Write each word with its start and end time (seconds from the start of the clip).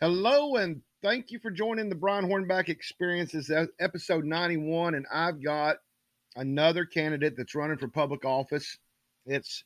Hello, 0.00 0.56
and 0.56 0.80
thank 1.02 1.30
you 1.30 1.38
for 1.40 1.50
joining 1.50 1.90
the 1.90 1.94
Brian 1.94 2.24
Hornback 2.24 2.70
Experience. 2.70 3.32
This 3.32 3.50
is 3.50 3.68
episode 3.78 4.24
91, 4.24 4.94
and 4.94 5.04
I've 5.12 5.42
got 5.42 5.76
another 6.36 6.86
candidate 6.86 7.36
that's 7.36 7.54
running 7.54 7.76
for 7.76 7.86
public 7.86 8.24
office. 8.24 8.78
It's 9.26 9.62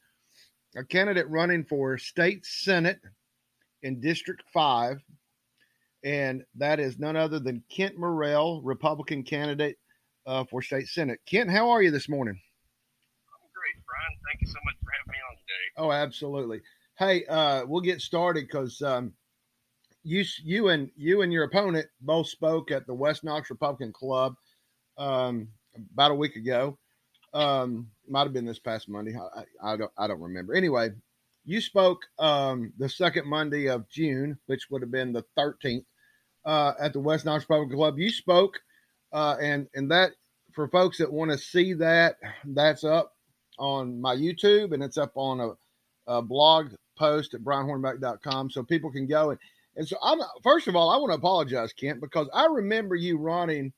a 0.77 0.83
candidate 0.83 1.29
running 1.29 1.63
for 1.63 1.99
state 1.99 2.45
senate 2.45 2.99
in 3.85 4.01
District 4.01 4.43
5, 4.53 5.01
and 6.03 6.43
that 6.57 6.81
is 6.81 6.99
none 6.99 7.15
other 7.15 7.39
than 7.39 7.63
Kent 7.71 7.97
Morrell, 7.97 8.61
Republican 8.61 9.23
candidate 9.23 9.77
uh, 10.27 10.43
for 10.51 10.63
state 10.63 10.89
senate. 10.89 11.21
Kent, 11.27 11.49
how 11.49 11.71
are 11.71 11.81
you 11.81 11.93
this 11.93 12.09
morning? 12.09 12.35
I'm 12.35 13.51
great, 13.55 13.87
Brian. 13.87 14.19
Thank 14.27 14.41
you 14.41 14.49
so 14.49 14.59
much 14.65 14.75
for 14.83 14.91
having 14.99 15.13
me 15.13 15.19
on 15.31 15.37
today. 15.37 15.65
Oh, 15.77 15.93
absolutely. 15.93 16.61
Hey, 16.99 17.25
uh, 17.27 17.67
we'll 17.67 17.83
get 17.83 18.01
started 18.01 18.49
because 18.49 18.83
um, 18.83 19.13
you, 20.05 20.25
you 20.43 20.69
and 20.69 20.91
you 20.97 21.23
and 21.23 21.33
your 21.33 21.45
opponent 21.45 21.87
both 22.03 22.29
spoke 22.29 22.71
at 22.71 22.87
the 22.87 22.95
West 22.95 23.25
Knox 23.25 23.51
Republican 23.51 23.93
Club 23.93 24.37
um, 24.99 25.49
about 25.93 26.11
a 26.11 26.15
week 26.15 26.37
ago. 26.37 26.79
Um, 27.33 27.89
might 28.09 28.23
have 28.23 28.33
been 28.33 28.45
this 28.45 28.61
past 28.61 28.89
Monday. 28.89 29.17
I, 29.17 29.73
I, 29.73 29.77
don't 29.77 29.91
I 29.99 30.07
don't 30.07 30.21
remember. 30.21 30.55
Anyway, 30.55 30.91
you 31.45 31.61
spoke 31.61 32.03
um, 32.19 32.73
the 32.79 32.89
second 32.89 33.27
Monday 33.27 33.67
of 33.67 33.89
June, 33.89 34.39
which 34.47 34.71
would 34.71 34.83
have 34.83 34.93
been 34.93 35.13
the 35.13 35.25
13th, 35.37 35.85
uh, 36.45 36.75
at 36.79 36.93
the 36.93 37.01
West 37.01 37.25
Knox 37.25 37.45
Republican 37.45 37.77
Club. 37.77 37.99
You 37.99 38.11
spoke, 38.11 38.61
uh, 39.13 39.37
and 39.41 39.67
and 39.75 39.91
that 39.91 40.13
for 40.53 40.69
folks 40.69 40.99
that 40.99 41.13
want 41.13 41.31
to 41.31 41.39
see 41.39 41.73
that, 41.75 42.17
that's 42.45 42.85
up 42.85 43.13
on 43.59 44.01
my 44.01 44.15
YouTube 44.15 44.73
and 44.73 44.83
it's 44.83 44.99
up 44.99 45.13
on 45.15 45.41
a, 45.41 45.51
a 46.07 46.23
blog 46.23 46.73
post 46.97 47.35
at 47.35 47.41
brianhornback.com 47.41 48.51
so 48.51 48.63
people 48.63 48.91
can 48.91 49.07
go 49.07 49.31
and 49.31 49.39
and 49.77 49.87
so 49.87 49.97
I'm 50.03 50.21
first 50.43 50.69
of 50.69 50.77
all 50.77 50.91
I 50.91 50.97
want 50.97 51.11
to 51.13 51.19
apologize 51.19 51.73
Kent 51.73 52.01
because 52.01 52.29
I 52.33 52.47
remember 52.47 52.95
you 52.95 53.19
running 53.19 53.73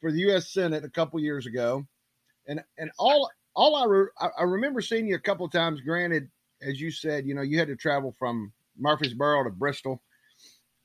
for 0.00 0.12
the 0.12 0.20
U.S. 0.20 0.52
Senate 0.52 0.84
a 0.84 0.90
couple 0.90 1.20
years 1.20 1.46
ago, 1.46 1.86
and 2.46 2.60
and 2.78 2.90
all 2.98 3.30
all 3.54 3.76
I 3.76 3.84
re, 3.84 4.06
I 4.38 4.42
remember 4.42 4.80
seeing 4.80 5.06
you 5.06 5.14
a 5.16 5.20
couple 5.20 5.48
times. 5.48 5.80
Granted, 5.80 6.28
as 6.62 6.80
you 6.80 6.90
said, 6.90 7.26
you 7.26 7.34
know 7.34 7.42
you 7.42 7.58
had 7.58 7.68
to 7.68 7.76
travel 7.76 8.14
from 8.18 8.52
Murfreesboro 8.78 9.44
to 9.44 9.50
Bristol, 9.50 10.02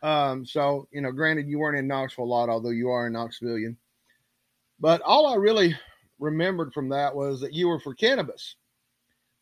um, 0.04 0.46
so 0.46 0.88
you 0.92 1.02
know 1.02 1.12
granted 1.12 1.48
you 1.48 1.60
weren't 1.60 1.78
in 1.78 1.88
Knoxville 1.88 2.26
a 2.26 2.26
lot, 2.26 2.50
although 2.50 2.70
you 2.70 2.90
are 2.90 3.08
in 3.08 3.14
Knoxville. 3.14 3.76
But 4.80 5.02
all 5.02 5.28
I 5.28 5.36
really 5.36 5.76
remembered 6.20 6.74
from 6.74 6.90
that 6.90 7.16
was 7.16 7.42
that 7.42 7.54
you 7.54 7.68
were 7.68 7.80
for 7.80 7.94
cannabis. 7.94 8.56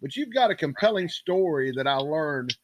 But 0.01 0.15
you've 0.15 0.33
got 0.33 0.51
a 0.51 0.55
compelling 0.55 1.09
story 1.09 1.71
that 1.75 1.87
I 1.87 1.95
learned 1.95 2.55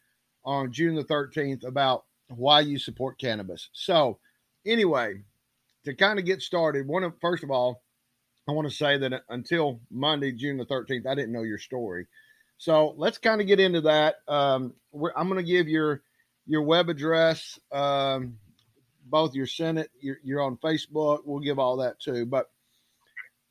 on 0.45 0.71
June 0.71 0.95
the 0.95 1.03
13th 1.03 1.65
about 1.65 2.05
why 2.29 2.61
you 2.61 2.79
support 2.79 3.19
cannabis. 3.19 3.69
So, 3.73 4.19
anyway, 4.65 5.21
to 5.85 5.93
kind 5.95 6.19
of 6.19 6.25
get 6.25 6.41
started, 6.41 6.87
one 6.87 7.03
of 7.03 7.13
first 7.21 7.43
of 7.43 7.51
all, 7.51 7.83
I 8.47 8.51
want 8.51 8.69
to 8.69 8.75
say 8.75 8.97
that 8.97 9.23
until 9.29 9.79
Monday, 9.89 10.31
June 10.31 10.57
the 10.57 10.65
13th, 10.65 11.07
I 11.07 11.15
didn't 11.15 11.33
know 11.33 11.43
your 11.43 11.57
story. 11.57 12.07
So 12.57 12.93
let's 12.97 13.17
kind 13.17 13.41
of 13.41 13.47
get 13.47 13.59
into 13.59 13.81
that. 13.81 14.15
Um, 14.27 14.73
I'm 15.15 15.27
going 15.27 15.43
to 15.43 15.51
give 15.51 15.67
your 15.67 16.01
your 16.47 16.61
web 16.61 16.89
address, 16.89 17.59
um, 17.71 18.37
both 19.05 19.33
your 19.33 19.47
Senate, 19.47 19.89
you're, 19.99 20.19
you're 20.23 20.43
on 20.43 20.57
Facebook. 20.57 21.21
We'll 21.25 21.39
give 21.39 21.57
all 21.57 21.77
that 21.77 21.99
too. 21.99 22.25
But 22.27 22.51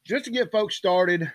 just 0.05 0.27
to 0.27 0.31
get 0.31 0.53
folks 0.53 0.77
started, 0.77 1.31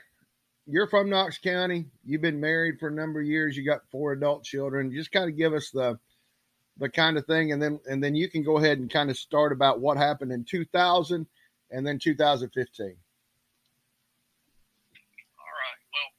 you're 0.66 0.88
from 0.88 1.10
Knox 1.10 1.38
County. 1.38 1.88
You've 2.06 2.22
been 2.22 2.40
married 2.40 2.80
for 2.80 2.88
a 2.88 2.94
number 2.94 3.20
of 3.20 3.28
years. 3.28 3.58
You 3.58 3.66
got 3.66 3.90
four 3.92 4.14
adult 4.14 4.44
children. 4.46 4.94
Just 4.94 5.12
kind 5.12 5.30
of 5.30 5.38
give 5.38 5.54
us 5.54 5.70
the 5.72 6.00
the 6.80 6.90
kind 6.90 7.18
of 7.18 7.26
thing, 7.28 7.52
and 7.52 7.62
then 7.62 7.80
and 7.88 8.02
then 8.04 8.16
you 8.16 8.30
can 8.30 8.42
go 8.42 8.58
ahead 8.58 8.80
and 8.80 8.90
kind 8.90 9.10
of 9.12 9.18
start 9.18 9.52
about 9.52 9.80
what 9.80 9.98
happened 9.98 10.32
in 10.32 10.44
2000 10.44 11.28
and 11.72 11.86
then 11.86 12.00
2015. 12.00 12.48
All 12.48 12.56
right. 12.56 12.96
Well, 15.92 16.10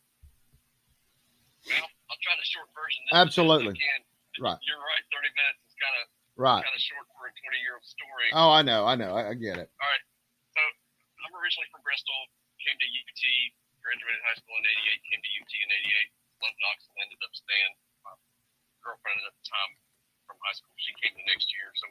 well, 1.67 1.89
I'll 2.13 2.21
try 2.23 2.37
the 2.37 2.45
short 2.45 2.69
version. 2.77 3.03
Absolutely. 3.13 3.75
Right. 4.39 4.61
You're 4.63 4.79
right. 4.79 5.05
30 5.11 5.33
minutes 5.33 5.61
is 5.67 5.75
kind 5.81 5.97
of 6.01 6.07
right. 6.37 6.63
Kind 6.63 6.77
of 6.77 6.85
short 6.85 7.09
for 7.17 7.27
a 7.27 7.33
20 7.35 7.61
year 7.65 7.75
old 7.81 7.85
story. 7.85 8.29
Oh, 8.37 8.53
I 8.53 8.63
know. 8.63 8.87
I 8.87 8.95
know. 8.95 9.17
I, 9.17 9.33
I 9.33 9.35
get 9.35 9.59
it. 9.59 9.69
All 9.81 9.89
right. 9.91 10.05
So 10.55 10.61
I'm 11.27 11.35
originally 11.41 11.69
from 11.73 11.83
Bristol. 11.83 12.29
Came 12.61 12.77
to 12.77 12.89
UT. 12.89 13.23
Graduated 13.81 14.21
high 14.29 14.37
school 14.37 14.53
in 14.61 14.65
'88. 14.69 15.09
Came 15.09 15.23
to 15.25 15.31
UT 15.41 15.53
in 15.57 15.69
'88. 15.73 16.45
Loved 16.45 16.59
Knoxville. 16.61 17.01
Ended 17.01 17.21
up 17.25 17.33
staying. 17.33 17.73
My 18.05 18.13
girlfriend 18.85 19.25
at 19.25 19.33
the 19.33 19.45
time 19.49 19.73
from 20.41 20.49
high 20.49 20.57
school. 20.57 20.73
She 20.81 20.97
came 21.05 21.13
the 21.13 21.29
next 21.29 21.53
year. 21.53 21.69
So 21.77 21.85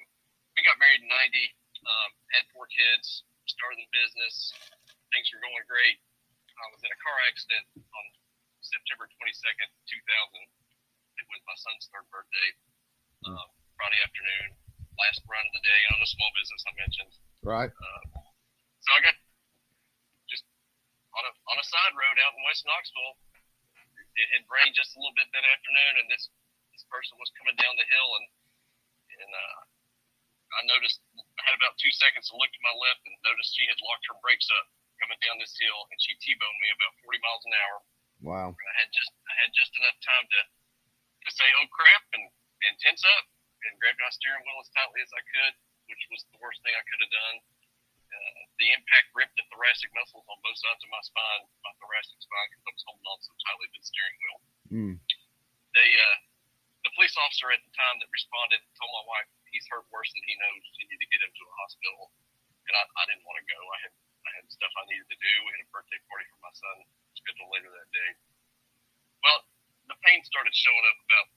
we 0.58 0.66
got 0.66 0.82
married 0.82 1.06
in 1.06 1.10
90, 1.14 1.54
um, 1.86 2.10
had 2.34 2.50
four 2.50 2.66
kids, 2.74 3.22
started 3.46 3.78
the 3.78 3.90
business. 3.94 4.58
Things 5.14 5.30
were 5.30 5.42
going 5.46 5.62
great. 5.70 6.02
I 6.58 6.68
was 6.74 6.82
in 6.82 6.90
a 6.90 7.00
car 7.00 7.18
accident 7.30 7.66
on 7.78 8.06
September 8.66 9.06
22nd, 9.06 9.70
2000. 9.70 11.22
It 11.22 11.26
was 11.30 11.40
my 11.46 11.58
son's 11.62 11.86
third 11.94 12.10
birthday, 12.10 12.50
uh, 13.30 13.48
Friday 13.78 14.02
afternoon, 14.02 14.58
last 14.98 15.24
run 15.30 15.46
of 15.46 15.54
the 15.56 15.64
day 15.64 15.82
on 15.94 16.02
a 16.02 16.10
small 16.10 16.32
business 16.36 16.62
I 16.66 16.74
mentioned. 16.76 17.14
Right. 17.46 17.72
Uh, 17.72 18.02
so 18.84 18.90
I 18.98 19.00
got 19.06 19.16
just 20.28 20.44
on 21.16 21.24
a, 21.28 21.32
on 21.54 21.58
a 21.60 21.66
side 21.70 21.94
road 21.96 22.18
out 22.28 22.36
in 22.36 22.42
West 22.44 22.68
Knoxville. 22.68 23.16
It 24.20 24.28
had 24.36 24.44
rained 24.52 24.76
just 24.76 24.96
a 24.96 25.00
little 25.00 25.16
bit 25.16 25.32
that 25.32 25.48
afternoon, 25.48 26.04
and 26.04 26.08
this 26.12 26.28
this 26.76 26.84
person 26.92 27.16
was 27.20 27.32
coming 27.40 27.56
down 27.56 27.76
the 27.80 27.88
hill, 27.88 28.10
and 28.20 28.26
and 29.20 29.32
uh, 29.32 29.60
I 30.56 30.62
noticed 30.66 31.04
I 31.14 31.42
had 31.46 31.56
about 31.56 31.78
two 31.78 31.94
seconds 31.94 32.32
to 32.32 32.40
look 32.40 32.50
to 32.50 32.62
my 32.66 32.74
left 32.74 33.06
and 33.06 33.14
noticed 33.22 33.54
she 33.54 33.70
had 33.70 33.78
locked 33.86 34.08
her 34.10 34.18
brakes 34.24 34.50
up 34.50 34.68
coming 35.00 35.20
down 35.24 35.40
this 35.40 35.56
hill, 35.56 35.88
and 35.88 35.98
she 36.04 36.18
t-boned 36.20 36.60
me 36.60 36.70
about 36.76 36.94
40 37.08 37.24
miles 37.24 37.44
an 37.48 37.54
hour. 37.56 37.78
Wow! 38.20 38.50
And 38.52 38.68
I 38.68 38.76
had 38.84 38.92
just 38.92 39.12
I 39.30 39.34
had 39.40 39.52
just 39.56 39.72
enough 39.80 39.96
time 40.04 40.26
to 40.28 40.40
to 41.24 41.30
say 41.32 41.48
oh 41.60 41.68
crap 41.72 42.04
and 42.16 42.28
and 42.68 42.76
tense 42.84 43.04
up 43.08 43.26
and 43.64 43.80
grab 43.80 43.96
my 44.00 44.12
steering 44.12 44.44
wheel 44.44 44.60
as 44.60 44.72
tightly 44.76 45.00
as 45.04 45.12
I 45.16 45.24
could, 45.24 45.54
which 45.88 46.04
was 46.12 46.24
the 46.32 46.40
worst 46.44 46.60
thing 46.64 46.76
I 46.76 46.84
could 46.84 47.00
have 47.00 47.14
done. 47.14 47.38
Uh, 48.10 48.42
the 48.58 48.74
impact 48.74 49.08
ripped 49.14 49.38
the 49.38 49.46
thoracic 49.54 49.94
muscles 49.94 50.26
on 50.26 50.38
both 50.42 50.58
sides 50.58 50.82
of 50.82 50.90
my 50.90 51.04
spine, 51.06 51.44
my 51.62 51.72
thoracic 51.78 52.18
spine, 52.20 52.48
because 52.52 52.66
I 52.66 52.72
was 52.74 52.84
holding 52.90 53.08
on 53.08 53.20
so 53.22 53.32
tightly 53.46 53.68
to 53.70 53.78
the 53.78 53.86
steering 53.86 54.18
wheel. 54.18 54.40
Mm. 54.74 54.96
They 55.78 55.90
uh, 55.94 56.18
the 56.84 56.92
police 56.96 57.16
officer 57.20 57.52
at 57.52 57.60
the 57.64 57.74
time 57.76 58.00
that 58.00 58.08
responded 58.12 58.64
told 58.80 58.92
my 58.92 59.06
wife 59.12 59.28
he's 59.52 59.68
hurt 59.68 59.84
worse 59.92 60.10
than 60.16 60.24
he 60.24 60.36
knows. 60.40 60.64
He 60.80 60.88
need 60.88 61.02
to 61.02 61.10
get 61.12 61.20
him 61.24 61.32
to 61.32 61.44
a 61.44 61.54
hospital, 61.60 62.12
and 62.70 62.74
I, 62.76 62.84
I 62.88 63.04
didn't 63.12 63.26
want 63.28 63.38
to 63.42 63.46
go. 63.48 63.60
I 63.60 63.80
had 63.84 63.94
I 64.28 64.30
had 64.36 64.46
stuff 64.52 64.72
I 64.76 64.84
needed 64.92 65.08
to 65.08 65.20
do. 65.20 65.34
We 65.48 65.50
had 65.56 65.64
a 65.64 65.70
birthday 65.72 66.00
party 66.12 66.28
for 66.28 66.40
my 66.44 66.54
son 66.54 66.78
scheduled 67.16 67.52
later 67.52 67.72
that 67.72 67.90
day. 67.92 68.10
Well, 69.24 69.40
the 69.88 69.98
pain 70.06 70.20
started 70.28 70.52
showing 70.56 70.86
up 70.86 70.98
about 71.08 71.28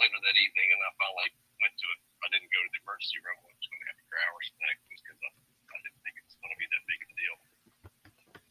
later 0.00 0.16
that 0.16 0.36
evening, 0.36 0.68
and 0.72 0.80
I 0.80 0.90
finally 0.96 1.30
went 1.60 1.74
to 1.76 1.86
it. 1.92 2.00
I 2.24 2.28
didn't 2.32 2.50
go 2.50 2.60
to 2.60 2.70
the 2.72 2.80
emergency 2.82 3.20
room. 3.20 3.36
I 3.36 3.52
was 3.52 3.68
going 3.68 3.82
to 3.84 3.88
have 3.92 3.98
to 4.00 4.16
hours 4.28 4.46
for 4.48 4.58
that 4.64 4.76
because 4.88 5.20
I, 5.22 5.30
I 5.72 5.78
didn't 5.86 6.00
think 6.04 6.14
it 6.20 6.24
was 6.24 6.36
going 6.40 6.52
to 6.52 6.60
be 6.60 6.68
that 6.68 6.82
big 6.88 7.00
of 7.04 7.08
a 7.08 7.16
deal. 7.16 7.36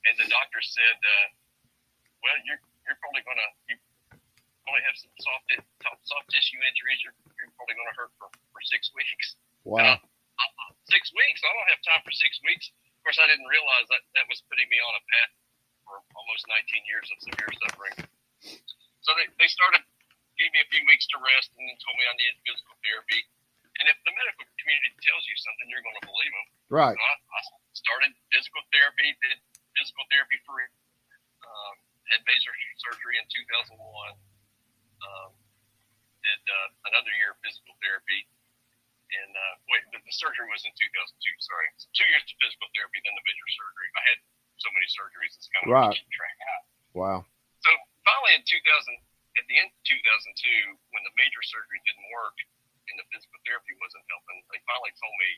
And 0.02 0.13
the 0.18 0.28
doctor 0.29 0.62
said, 0.66 0.97
uh, 0.97 1.28
"Well, 2.25 2.38
you're 2.46 2.62
you're 2.85 2.97
probably 3.02 3.22
going 3.25 3.38
to 3.38 3.50
you 3.69 3.75
probably 4.66 4.84
have 4.85 4.97
some 4.97 5.13
soft 5.22 5.46
soft 5.84 6.28
tissue 6.30 6.59
injuries. 6.62 7.00
You're, 7.03 7.18
you're 7.38 7.53
probably 7.58 7.75
going 7.78 7.90
to 7.90 7.97
hurt 7.97 8.12
for, 8.18 8.30
for 8.31 8.62
six 8.66 8.90
weeks. 8.94 9.36
Wow. 9.66 9.97
Uh, 9.97 10.72
six 10.90 11.12
weeks. 11.14 11.40
I 11.46 11.52
don't 11.53 11.69
have 11.69 11.81
time 11.86 12.02
for 12.02 12.14
six 12.14 12.40
weeks. 12.46 12.72
Of 12.72 13.00
course, 13.06 13.19
I 13.22 13.28
didn't 13.30 13.50
realize 13.50 13.88
that 13.90 14.03
that 14.18 14.25
was 14.30 14.41
putting 14.46 14.70
me 14.70 14.78
on 14.78 14.94
a 14.94 15.03
path 15.06 15.31
for 15.86 15.96
almost 16.14 16.46
19 16.47 16.86
years 16.86 17.08
of 17.09 17.18
severe 17.25 17.52
suffering. 17.66 17.96
So 19.02 19.09
they, 19.18 19.28
they 19.41 19.50
started, 19.50 19.81
gave 20.38 20.53
me 20.53 20.62
a 20.62 20.70
few 20.70 20.86
weeks 20.86 21.09
to 21.14 21.18
rest, 21.18 21.50
and 21.58 21.66
then 21.66 21.78
told 21.81 21.97
me 21.97 22.06
I 22.06 22.14
needed 22.18 22.38
physical 22.46 22.78
therapy. 22.86 23.22
And 23.82 23.90
if 23.90 23.97
the 24.05 24.14
medical 24.14 24.46
community 24.61 24.94
tells 25.02 25.26
you 25.26 25.34
something, 25.41 25.66
you're 25.66 25.82
going 25.82 25.97
to 25.97 26.05
believe 26.05 26.29
them. 26.29 26.47
Right. 26.70 26.94
So 26.94 27.02
I, 27.02 27.16
I 27.17 27.41
started 27.73 28.14
physical 28.29 28.61
therapy, 28.70 29.17
did 29.26 29.41
physical 29.73 30.05
therapy 30.14 30.38
for, 30.46 30.61
um, 30.61 31.76
had 32.14 32.22
major 32.29 32.53
surgery 32.78 33.17
in 33.17 33.26
2001 33.26 33.82
um, 35.02 35.32
did 36.22 36.41
uh, 36.46 36.70
another 36.94 37.12
year 37.18 37.34
of 37.34 37.38
physical 37.41 37.73
therapy. 37.82 38.26
And 39.12 39.32
uh, 39.35 39.53
wait, 39.68 39.84
the, 39.91 40.00
the, 40.00 40.16
surgery 40.16 40.47
was 40.47 40.64
in 40.64 40.72
2002. 40.72 40.88
Sorry, 41.44 41.68
so 41.76 41.91
two 41.91 42.08
years 42.08 42.23
of 42.23 42.38
physical 42.40 42.72
therapy, 42.72 43.03
then 43.03 43.12
the 43.12 43.26
major 43.28 43.47
surgery. 43.52 43.88
I 43.91 44.03
had 44.16 44.20
so 44.56 44.72
many 44.72 44.88
surgeries, 44.88 45.35
it's 45.35 45.52
kind 45.52 45.68
of 45.68 45.76
right. 45.76 45.91
keep 45.91 46.08
track 46.16 46.38
out. 46.56 46.64
Wow. 46.96 47.20
So 47.59 47.72
finally, 48.08 48.40
in 48.40 48.44
2000, 48.47 48.56
at 49.35 49.46
the 49.52 49.56
end 49.59 49.68
of 49.68 49.82
2002, 49.84 50.00
when 50.96 51.03
the 51.03 51.14
major 51.20 51.44
surgery 51.44 51.84
didn't 51.84 52.08
work 52.16 52.40
and 52.88 52.96
the 52.96 53.08
physical 53.12 53.35
therapy 53.44 53.76
wasn't 53.84 54.08
helping, 54.08 54.40
they 54.47 54.64
finally 54.64 54.96
told 54.96 55.16
me 55.20 55.29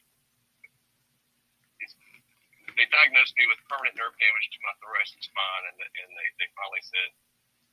they 2.77 2.87
diagnosed 2.89 3.35
me 3.37 3.45
with 3.45 3.59
permanent 3.69 3.93
nerve 3.97 4.15
damage 4.17 4.47
to 4.49 4.59
my 4.65 4.73
thoracic 4.81 5.21
spine, 5.21 5.63
and, 5.69 5.77
and 5.77 6.09
they, 6.17 6.27
they 6.41 6.49
finally 6.57 6.81
said 6.81 7.09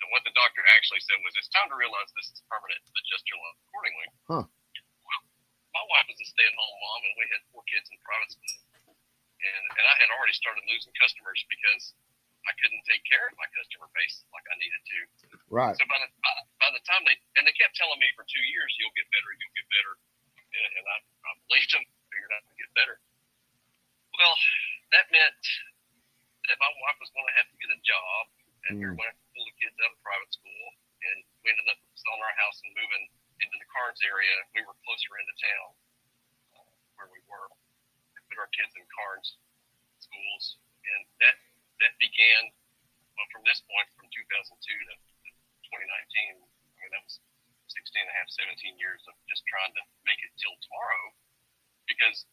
and 0.00 0.08
what 0.12 0.24
the 0.24 0.32
doctor 0.32 0.64
actually 0.76 1.00
said 1.04 1.20
was, 1.20 1.36
it's 1.36 1.50
time 1.52 1.68
to 1.68 1.76
realize 1.76 2.08
this 2.16 2.32
is 2.32 2.40
permanent. 2.48 2.80
Adjust 2.96 3.24
your 3.28 3.38
lung 3.40 3.56
accordingly. 3.68 4.08
Huh. 4.28 4.44
Well, 4.48 5.22
my 5.76 5.84
wife 5.92 6.06
was 6.08 6.18
a 6.18 6.28
stay-at-home 6.28 6.76
mom, 6.80 7.00
and 7.04 7.14
we 7.20 7.24
had 7.30 7.40
four 7.52 7.62
kids 7.68 7.86
in 7.92 7.96
private 8.02 8.30
school, 8.32 8.56
and 9.44 9.64
and 9.76 9.84
I 9.84 9.94
had 10.00 10.08
already 10.16 10.34
started 10.36 10.64
losing 10.66 10.92
customers 10.98 11.40
because 11.48 11.94
I 12.48 12.56
couldn't 12.56 12.80
take 12.88 13.04
care 13.04 13.28
of 13.28 13.36
my 13.36 13.46
customer 13.52 13.86
base 13.92 14.24
like 14.32 14.46
I 14.48 14.56
needed 14.56 14.82
to. 14.82 14.98
Right. 15.52 15.76
So 15.76 15.84
by 15.86 16.00
the 16.00 16.08
by, 16.24 16.32
by 16.64 16.70
the 16.72 16.82
time 16.88 17.04
they 17.04 17.16
and 17.36 17.44
they 17.44 17.54
kept 17.60 17.76
telling 17.76 18.00
me 18.00 18.08
for 18.16 18.24
two 18.24 18.44
years, 18.48 18.72
you'll 18.80 18.96
get 18.96 19.06
better, 19.12 19.30
you'll 19.36 19.56
get 19.56 19.68
better, 19.68 19.92
and, 20.40 20.70
and 20.80 20.84
I, 20.88 20.96
I 21.04 21.30
believed 21.46 21.70
them, 21.76 21.84
figured 22.08 22.32
I 22.32 22.40
would 22.48 22.56
get 22.56 22.72
better. 22.72 22.96
Well, 24.16 24.34
that 24.96 25.06
meant 25.14 25.38
that 26.50 26.58
my 26.58 26.72
wife 26.82 26.98
was 26.98 27.12
going 27.14 27.28
to 27.30 27.34
have 27.38 27.46
to 27.52 27.56
get 27.62 27.70
a 27.70 27.80
job, 27.84 28.22
and 28.68 28.72
we 28.80 28.84
were 28.84 28.96
Mm. 28.96 29.00
going 29.00 29.12
to 29.14 29.18
to 29.60 29.68
kids 29.68 29.76
out 29.84 29.92
of 29.92 30.00
private 30.00 30.32
school, 30.32 30.64
and 31.04 31.18
we 31.44 31.52
ended 31.52 31.68
up 31.68 31.76
selling 31.92 32.24
our 32.24 32.36
house 32.40 32.56
and 32.64 32.72
moving 32.72 33.04
into 33.44 33.56
the 33.60 33.68
Karns 33.68 34.00
area. 34.00 34.32
We 34.56 34.64
were 34.64 34.72
closer 34.88 35.12
into 35.20 35.36
town 35.36 35.68
uh, 36.56 36.72
where 36.96 37.12
we 37.12 37.20
were. 37.28 37.52
We 38.16 38.24
put 38.32 38.40
our 38.40 38.48
kids 38.56 38.72
in 38.72 38.84
Karns 38.88 39.36
schools, 40.00 40.56
and 40.88 41.04
that 41.20 41.36
that 41.84 41.92
began 42.00 42.48
well 43.12 43.28
from 43.28 43.44
this 43.44 43.60
point 43.68 43.88
from 44.00 44.08
2002 44.08 44.48
to 44.48 44.94
2019. 45.68 46.40
I 46.40 46.76
mean 46.80 46.92
that 46.96 47.04
was 47.04 47.20
16 47.68 48.00
and 48.00 48.08
a 48.08 48.14
half, 48.16 48.28
17 48.32 48.80
years 48.80 49.04
of 49.06 49.14
just 49.28 49.44
trying 49.44 49.76
to 49.76 49.82
make 50.08 50.18
it 50.24 50.32
till 50.40 50.56
tomorrow, 50.64 51.04
because 51.84 52.24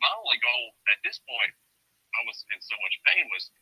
my 0.00 0.10
only 0.16 0.40
goal 0.40 0.64
at 0.90 0.98
this 1.04 1.20
point, 1.28 1.52
I 2.16 2.20
was 2.24 2.40
in 2.50 2.58
so 2.58 2.74
much 2.80 2.96
pain 3.06 3.28
was 3.28 3.52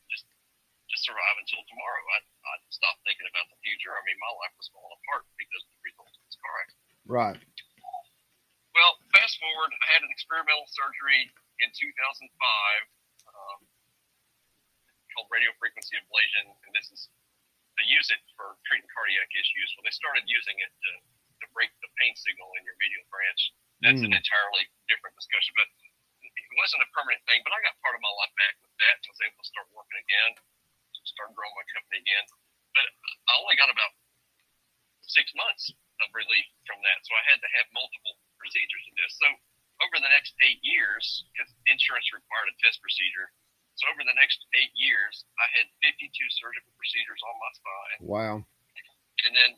survive 1.09 1.37
until 1.41 1.65
tomorrow. 1.65 2.03
I 2.13 2.21
I 2.21 2.55
stopped 2.69 3.01
thinking 3.09 3.25
about 3.33 3.49
the 3.49 3.57
future. 3.65 3.97
I 3.97 4.03
mean 4.05 4.21
my 4.21 4.33
life 4.45 4.53
was 4.61 4.69
falling 4.77 4.93
apart 5.01 5.25
because 5.41 5.65
of 5.65 5.73
the 5.73 5.81
results 5.89 6.15
of 6.21 6.23
this 6.29 6.37
car 6.37 6.55
accident. 6.61 6.97
Right. 7.09 7.41
Well, 8.77 8.93
fast 9.17 9.41
forward, 9.41 9.73
I 9.73 9.87
had 9.97 10.05
an 10.05 10.13
experimental 10.13 10.69
surgery 10.71 11.33
in 11.65 11.69
2005 11.73 12.29
um, 13.27 13.59
called 15.17 15.29
radio 15.33 15.51
frequency 15.59 15.97
ablation, 15.99 16.47
and 16.53 16.71
this 16.77 16.87
is 16.93 17.09
they 17.81 17.87
use 17.89 18.11
it 18.11 18.21
for 18.35 18.59
treating 18.67 18.87
cardiac 18.91 19.31
issues. 19.35 19.69
Well, 19.79 19.87
they 19.87 19.95
started 19.95 20.27
using 20.27 20.59
it 20.59 20.71
to, 20.71 20.91
to 21.43 21.47
break 21.55 21.71
the 21.79 21.91
pain 22.03 22.11
signal 22.19 22.51
in 22.59 22.67
your 22.67 22.75
medial 22.83 23.07
branch. 23.07 23.55
That's 23.87 24.03
an 24.03 24.11
Mm. 24.11 24.19
entirely 24.19 24.67
different 24.91 25.15
discussion, 25.15 25.55
but 25.55 25.71
it 26.27 26.47
wasn't 26.59 26.83
a 26.83 26.91
permanent 26.91 27.23
thing. 27.31 27.39
But 27.47 27.55
I 27.55 27.63
got 27.63 27.79
part 27.79 27.95
of 27.95 28.03
my 28.03 28.11
life 28.19 28.35
back 28.35 28.59
with 28.67 28.75
that 28.83 28.99
and 28.99 29.07
was 29.15 29.23
able 29.23 29.39
to 29.39 29.47
start 29.47 29.71
working 29.71 29.99
again, 30.03 30.31
start 31.09 31.33
growing 31.33 31.55
my 31.57 31.67
company 31.73 32.05
again. 32.05 32.27
But 32.77 32.87
I 33.29 33.33
only 33.41 33.57
got 33.57 33.73
about 33.73 33.93
six 35.05 35.33
months 35.35 35.73
of 36.05 36.09
relief 36.13 36.47
from 36.69 36.79
that. 36.85 36.99
So 37.03 37.17
I 37.17 37.25
had 37.33 37.41
to 37.41 37.51
have 37.59 37.67
multiple 37.73 38.21
procedures 38.37 38.85
in 38.87 38.95
this. 39.01 39.13
So 39.19 39.29
over 39.83 39.97
the 39.99 40.13
next 40.13 40.37
eight 40.45 40.61
years, 40.63 41.25
because 41.33 41.51
insurance 41.67 42.07
required 42.13 42.53
a 42.53 42.57
test 42.61 42.79
procedure, 42.85 43.33
so 43.79 43.87
over 43.95 44.03
the 44.03 44.15
next 44.19 44.43
eight 44.59 44.75
years, 44.75 45.23
I 45.39 45.47
had 45.55 45.71
52 45.87 46.11
surgical 46.35 46.75
procedures 46.75 47.23
on 47.23 47.35
my 47.39 47.51
spine. 47.55 47.99
Wow. 48.03 48.35
And 49.27 49.33
then, 49.35 49.55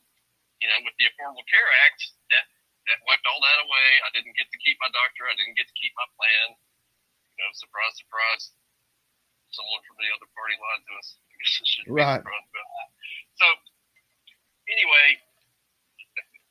you 0.60 0.68
know, 0.68 0.80
with 0.84 0.92
the 1.00 1.08
Affordable 1.08 1.44
Care 1.48 1.70
Act, 1.88 2.00
that 2.28 2.44
that 2.88 3.00
wiped 3.06 3.26
all 3.28 3.40
that 3.40 3.58
away. 3.64 3.88
I 4.02 4.10
didn't 4.16 4.36
get 4.36 4.48
to 4.50 4.58
keep 4.60 4.76
my 4.80 4.90
doctor. 4.90 5.28
I 5.28 5.36
didn't 5.36 5.56
get 5.56 5.68
to 5.68 5.76
keep 5.76 5.92
my 5.94 6.08
plan. 6.16 6.56
You 6.56 7.36
know, 7.38 7.50
surprise, 7.54 7.94
surprise. 7.96 8.44
Someone 9.54 9.82
from 9.86 9.98
the 10.02 10.10
other 10.10 10.28
party 10.34 10.58
lied 10.58 10.82
to 10.84 10.92
us. 10.98 11.08
Guess 11.40 11.88
Right. 11.88 12.20
be 12.20 12.28
surprised 12.28 12.48
about 12.52 12.68
that. 12.68 12.88
So, 13.40 13.46
anyway, 14.68 15.06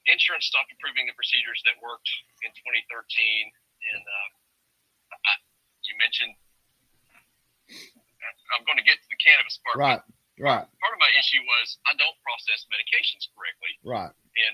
insurance 0.09 0.49
stopped 0.49 0.73
approving 0.73 1.05
the 1.05 1.13
procedures 1.13 1.61
that 1.69 1.77
worked 1.79 2.09
in 2.41 2.49
2013. 2.49 3.53
And 3.93 4.01
uh, 4.01 4.27
I, 5.13 5.33
you 5.85 5.93
mentioned, 6.01 6.33
I'm 8.57 8.65
going 8.65 8.81
to 8.81 8.85
get 8.85 8.97
to 8.97 9.09
the 9.13 9.19
cannabis 9.21 9.61
part. 9.61 9.77
Right. 9.77 10.01
Right. 10.39 10.63
Part 10.63 10.93
of 10.95 11.01
my 11.03 11.11
issue 11.19 11.43
was 11.43 11.77
I 11.83 11.93
don't 11.99 12.15
process 12.23 12.63
medications 12.71 13.27
correctly. 13.35 13.75
Right. 13.83 14.09
And 14.09 14.53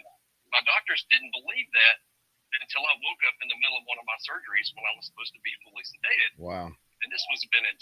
my 0.50 0.60
doctors 0.66 1.06
didn't 1.14 1.30
believe 1.30 1.70
that 1.78 1.96
until 2.64 2.82
I 2.90 2.94
woke 3.06 3.22
up 3.30 3.38
in 3.44 3.48
the 3.54 3.60
middle 3.62 3.78
of 3.78 3.86
one 3.86 4.02
of 4.02 4.08
my 4.10 4.18
surgeries 4.26 4.74
when 4.74 4.82
I 4.88 4.94
was 4.98 5.06
supposed 5.06 5.36
to 5.38 5.42
be 5.46 5.54
fully 5.62 5.86
sedated. 5.86 6.32
Wow. 6.42 6.74
And 6.74 7.08
this 7.14 7.22
was 7.30 7.46
been 7.54 7.68
in 7.70 7.76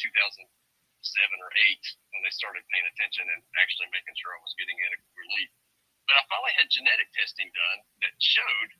2007 1.03 1.43
or 1.43 1.51
8 1.51 2.15
when 2.15 2.21
they 2.23 2.31
started 2.31 2.63
paying 2.71 2.87
attention 2.87 3.27
and 3.27 3.43
actually 3.59 3.91
making 3.91 4.15
sure 4.15 4.31
I 4.31 4.39
was 4.39 4.55
getting 4.55 4.79
adequate 4.87 5.15
relief. 5.19 5.51
But 6.07 6.19
I 6.19 6.23
finally 6.31 6.55
had 6.55 6.71
genetic 6.71 7.11
testing 7.11 7.51
done 7.51 7.79
that 8.03 8.15
showed 8.19 8.71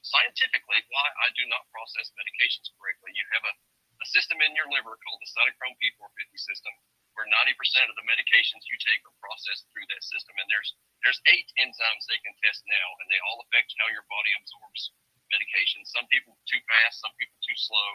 scientifically 0.00 0.80
why 0.88 1.06
I 1.24 1.28
do 1.36 1.44
not 1.52 1.68
process 1.68 2.08
medications 2.16 2.72
correctly. 2.80 3.12
You 3.12 3.24
have 3.36 3.44
a, 3.44 3.54
a 4.00 4.06
system 4.08 4.40
in 4.40 4.56
your 4.56 4.68
liver 4.72 4.96
called 4.96 5.20
the 5.20 5.32
cytochrome 5.32 5.76
P450 5.76 6.40
system 6.40 6.72
where 7.16 7.26
90% 7.26 7.50
of 7.90 7.98
the 7.98 8.06
medications 8.06 8.62
you 8.70 8.78
take 8.78 9.02
are 9.02 9.18
processed 9.18 9.66
through 9.74 9.82
that 9.90 10.06
system. 10.06 10.38
And 10.38 10.46
there's 10.46 10.70
there's 11.02 11.18
eight 11.34 11.50
enzymes 11.58 12.06
they 12.06 12.22
can 12.22 12.30
test 12.46 12.62
now, 12.62 12.88
and 13.02 13.10
they 13.10 13.18
all 13.26 13.42
affect 13.42 13.74
how 13.74 13.90
your 13.90 14.06
body 14.06 14.30
absorbs 14.38 14.94
medication. 15.26 15.82
Some 15.82 16.06
people 16.14 16.38
too 16.46 16.62
fast, 16.70 17.02
some 17.02 17.10
people 17.18 17.34
too 17.42 17.58
slow, 17.58 17.90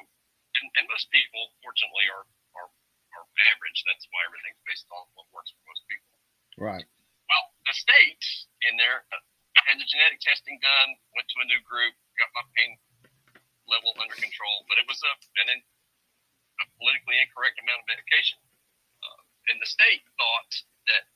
and, 0.59 0.67
and 0.75 0.85
most 0.91 1.07
people, 1.09 1.55
fortunately, 1.63 2.11
are 2.11 2.27
average. 3.53 3.79
That's 3.85 4.05
why 4.09 4.21
everything's 4.27 4.61
based 4.65 4.87
on 4.89 5.03
what 5.13 5.27
works 5.33 5.53
for 5.53 5.61
most 5.67 5.83
people. 5.89 6.13
Right. 6.57 6.85
Well, 7.29 7.45
the 7.65 7.75
state 7.77 8.23
in 8.69 8.77
there, 8.77 9.05
uh, 9.09 9.21
had 9.69 9.79
the 9.79 9.87
genetic 9.87 10.19
testing 10.21 10.59
done, 10.59 10.89
went 11.15 11.27
to 11.29 11.37
a 11.41 11.47
new 11.47 11.61
group, 11.63 11.93
got 12.19 12.29
my 12.35 12.45
pain 12.57 12.77
level 13.69 13.95
under 13.95 14.17
control, 14.17 14.65
but 14.67 14.75
it 14.81 14.85
was 14.89 14.99
a 15.01 15.13
an 15.45 15.47
in, 15.55 15.59
a 16.61 16.65
politically 16.77 17.17
incorrect 17.21 17.57
amount 17.63 17.81
of 17.81 17.87
medication. 17.87 18.37
Uh, 19.01 19.21
and 19.53 19.57
the 19.63 19.69
state 19.69 20.03
thought 20.19 20.51
that 20.91 21.07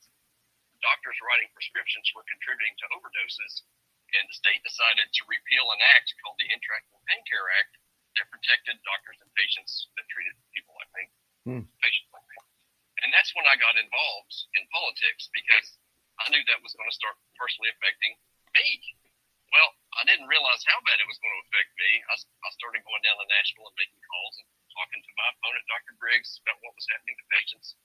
doctors 0.79 1.17
writing 1.25 1.49
prescriptions 1.53 2.07
were 2.15 2.23
contributing 2.29 2.73
to 2.79 2.85
overdoses, 2.95 3.67
and 4.15 4.23
the 4.31 4.37
state 4.37 4.63
decided 4.63 5.11
to 5.11 5.21
repeal 5.27 5.67
an 5.75 5.81
act 5.97 6.13
called 6.23 6.39
the 6.39 6.47
Intractable 6.47 7.03
Pain 7.11 7.21
Care 7.27 7.49
Act 7.59 7.75
that 8.17 8.31
protected 8.31 8.79
doctors 8.87 9.19
and 9.21 9.29
patients 9.35 9.91
that 9.99 10.07
treated 10.09 10.33
people 10.55 10.73
like 10.79 10.91
me, 10.95 11.03
Hmm. 11.45 11.63
patients 11.83 12.09
like 12.15 12.25
me. 12.31 12.37
And 13.05 13.13
that's 13.13 13.26
when 13.37 13.45
I 13.45 13.55
got 13.61 13.77
involved 13.77 14.35
in 14.57 14.65
politics 14.73 15.29
because 15.29 15.77
I 16.17 16.33
knew 16.33 16.41
that 16.49 16.65
was 16.65 16.73
going 16.73 16.89
to 16.89 16.97
start 16.97 17.13
personally 17.37 17.69
affecting 17.69 18.17
me. 18.57 18.67
Well, 19.53 19.69
I 19.95 20.03
didn't 20.09 20.27
realize 20.27 20.65
how 20.65 20.81
bad 20.83 20.99
it 20.99 21.07
was 21.07 21.21
going 21.21 21.31
to 21.31 21.43
affect 21.47 21.69
me. 21.77 21.91
I 22.09 22.49
started 22.57 22.81
going 22.83 23.03
down 23.05 23.15
to 23.21 23.27
Nashville 23.29 23.69
and 23.69 23.77
making 23.79 24.01
calls 24.01 24.35
and 24.41 24.47
talking 24.75 24.99
to 24.99 25.11
my 25.15 25.27
opponent, 25.37 25.63
Dr. 25.69 25.93
Briggs, 26.01 26.41
about 26.43 26.59
what 26.65 26.75
was 26.75 26.89
happening 26.91 27.15
to 27.15 27.25
patients. 27.31 27.77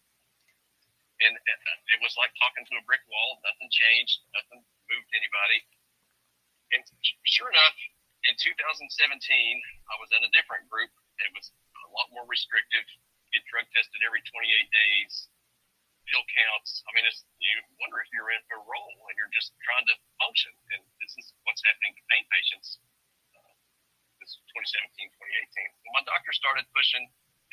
And 1.22 1.38
it, 1.38 1.58
it 1.94 2.00
was 2.02 2.18
like 2.18 2.34
talking 2.40 2.66
to 2.66 2.74
a 2.80 2.84
brick 2.88 3.04
wall. 3.06 3.38
Nothing 3.46 3.70
changed. 3.70 4.26
Nothing 4.34 4.64
moved 4.90 5.10
anybody. 5.14 5.62
And 6.74 6.82
sure 7.28 7.52
enough, 7.52 7.76
in 8.26 8.34
2017, 8.40 8.90
I 8.90 9.94
was 10.02 10.10
in 10.16 10.24
a 10.24 10.30
different 10.34 10.66
group. 10.66 10.90
It 11.22 11.30
was 11.36 11.52
a 11.86 11.90
lot 11.94 12.10
more 12.10 12.26
restrictive. 12.26 12.82
Get 13.30 13.46
drug 13.46 13.68
tested 13.70 14.02
every 14.02 14.24
28 14.24 14.34
days. 14.72 15.30
Pill 16.10 16.24
counts. 16.26 16.82
I 16.86 16.90
mean, 16.96 17.06
it's, 17.06 17.22
you 17.38 17.52
wonder 17.78 18.02
if 18.02 18.08
you're 18.10 18.30
in 18.34 18.42
a 18.52 18.60
role 18.62 18.98
and 19.06 19.14
you're 19.14 19.32
just 19.32 19.54
trying 19.62 19.86
to 19.86 19.94
function. 20.18 20.52
And 20.74 20.82
this 20.98 21.14
is 21.16 21.30
what's 21.46 21.62
happening 21.62 21.94
to 21.94 22.02
pain 22.10 22.24
patients. 22.28 22.82
Uh, 23.32 23.54
this 24.18 24.34
is 24.34 24.42
2017, 24.50 25.08
2018. 25.14 25.70
Well, 25.86 26.02
my 26.02 26.04
doctor 26.06 26.34
started 26.34 26.66
pushing 26.74 27.06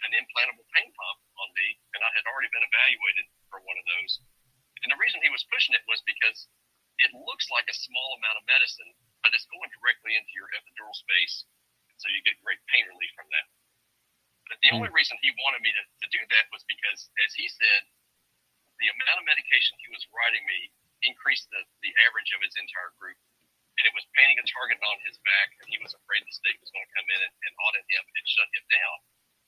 an 0.08 0.12
implantable 0.16 0.64
pain 0.76 0.90
pump 0.96 1.20
on 1.44 1.50
me, 1.60 1.76
and 1.96 2.02
I 2.02 2.12
had 2.16 2.24
already 2.26 2.50
been 2.56 2.64
evaluated 2.64 3.28
for 3.52 3.60
one 3.64 3.76
of 3.76 3.86
those. 3.86 4.24
And 4.84 4.90
the 4.90 5.00
reason 5.00 5.20
he 5.20 5.32
was 5.32 5.44
pushing 5.52 5.76
it 5.76 5.84
was 5.92 6.00
because 6.08 6.48
it 7.04 7.12
looks 7.12 7.48
like 7.52 7.68
a 7.68 7.76
small 7.76 8.16
amount 8.20 8.40
of 8.40 8.48
medicine, 8.48 8.92
but 9.24 9.36
it's 9.36 9.48
going 9.52 9.72
directly 9.76 10.16
into 10.16 10.32
your 10.36 10.48
epidural 10.56 10.96
space, 10.96 11.44
so 12.00 12.08
you 12.12 12.24
get 12.24 12.40
great 12.44 12.60
pain 12.72 12.88
relief 12.88 13.12
from 13.16 13.28
that. 13.32 13.48
But 14.48 14.58
the 14.66 14.72
only 14.74 14.90
reason 14.90 15.20
he 15.22 15.30
wanted 15.46 15.62
me 15.62 15.72
to, 15.76 15.84
to 15.84 16.08
do 16.10 16.22
that 16.32 16.50
was 16.50 16.66
because, 16.66 17.06
as 17.22 17.32
he 17.38 17.46
said, 17.52 17.82
the 18.80 18.90
amount 18.92 19.20
of 19.22 19.26
medication 19.28 19.76
he 19.84 19.92
was 19.92 20.04
writing 20.16 20.44
me 20.48 20.72
increased 21.08 21.48
the, 21.52 21.62
the 21.84 21.92
average 22.08 22.32
of 22.36 22.44
his 22.44 22.56
entire 22.60 22.92
group. 23.00 23.20
And 23.80 23.88
it 23.88 23.96
was 23.96 24.04
painting 24.12 24.36
a 24.36 24.46
target 24.52 24.76
on 24.84 25.00
his 25.08 25.16
back, 25.24 25.56
and 25.64 25.72
he 25.72 25.80
was 25.80 25.96
afraid 25.96 26.20
the 26.28 26.36
state 26.36 26.60
was 26.60 26.68
going 26.76 26.84
to 26.84 26.94
come 27.00 27.08
in 27.16 27.20
and, 27.24 27.34
and 27.48 27.54
audit 27.64 27.88
him 27.88 28.04
and 28.04 28.24
shut 28.28 28.50
him 28.52 28.66
down. 28.68 28.96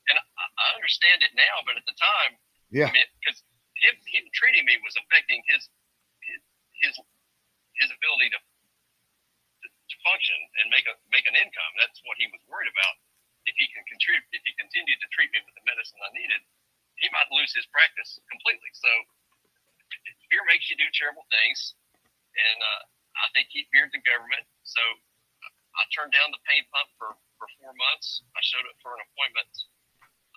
And 0.08 0.16
I, 0.16 0.44
I 0.48 0.66
understand 0.72 1.20
it 1.20 1.36
now, 1.36 1.60
but 1.68 1.76
at 1.76 1.84
the 1.84 1.92
time, 2.00 2.40
Yeah. 2.72 2.88
I 2.88 2.96
mean, 2.96 3.08
because 3.20 3.44
him, 3.76 3.92
him 4.08 4.24
treating 4.32 4.64
me 4.64 4.80
was 4.80 4.96
affecting 4.96 5.44
his 5.52 5.68
his 6.24 6.40
his, 6.80 6.94
his 7.76 7.90
ability 7.92 8.32
to, 8.32 8.40
to 8.40 9.66
to 9.68 9.96
function 10.00 10.38
and 10.64 10.72
make 10.72 10.88
a 10.88 10.96
make 11.12 11.28
an 11.28 11.36
income. 11.36 11.72
That's 11.76 12.00
what 12.08 12.16
he 12.16 12.24
was 12.32 12.40
worried 12.48 12.72
about. 12.72 12.94
If 13.44 13.52
he 13.60 13.68
can 13.68 13.84
contribute, 13.84 14.24
if 14.32 14.40
he 14.48 14.56
continued 14.56 14.96
to 15.02 15.08
treat 15.12 15.28
me 15.34 15.44
with 15.44 15.52
the 15.60 15.64
medicine 15.68 16.00
I 16.00 16.10
needed, 16.16 16.40
he 16.96 17.10
might 17.12 17.28
lose 17.34 17.52
his 17.52 17.68
practice 17.68 18.16
completely. 18.32 18.70
So 18.72 18.88
fear 20.32 20.40
makes 20.48 20.72
you 20.72 20.80
do 20.80 20.88
terrible 20.96 21.28
things, 21.28 21.76
and 22.32 22.58
uh, 22.64 22.82
I 23.20 23.28
think 23.36 23.52
he 23.52 23.68
feared 23.68 23.92
the 23.92 24.00
government. 24.00 24.48
So 24.64 24.80
I 25.76 25.84
turned 25.92 26.16
down 26.16 26.32
the 26.32 26.40
pain 26.48 26.64
pump 26.72 26.88
for, 26.96 27.12
for 27.36 27.46
four 27.60 27.76
months. 27.76 28.24
I 28.32 28.40
showed 28.40 28.64
up 28.64 28.80
for 28.80 28.96
an 28.96 29.04
appointment 29.12 29.52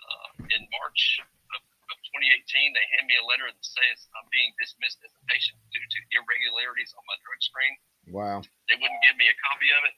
uh, 0.04 0.28
in 0.52 0.68
March 0.76 1.24
of, 1.56 1.60
of 1.64 1.96
2018. 2.12 2.76
They 2.76 2.86
hand 3.00 3.08
me 3.08 3.16
a 3.16 3.24
letter 3.24 3.48
that 3.48 3.64
says 3.64 4.04
I'm 4.12 4.28
being 4.28 4.52
dismissed 4.60 5.00
as 5.00 5.16
a 5.16 5.22
patient 5.32 5.56
due 5.72 5.80
to 5.80 5.98
irregularities 6.20 6.92
on 6.92 7.00
my 7.08 7.16
drug 7.24 7.40
screen. 7.40 7.74
Wow. 8.12 8.38
They 8.68 8.76
wouldn't 8.76 9.02
give 9.08 9.16
me 9.16 9.32
a 9.32 9.36
copy 9.48 9.72
of 9.72 9.82
it, 9.88 9.96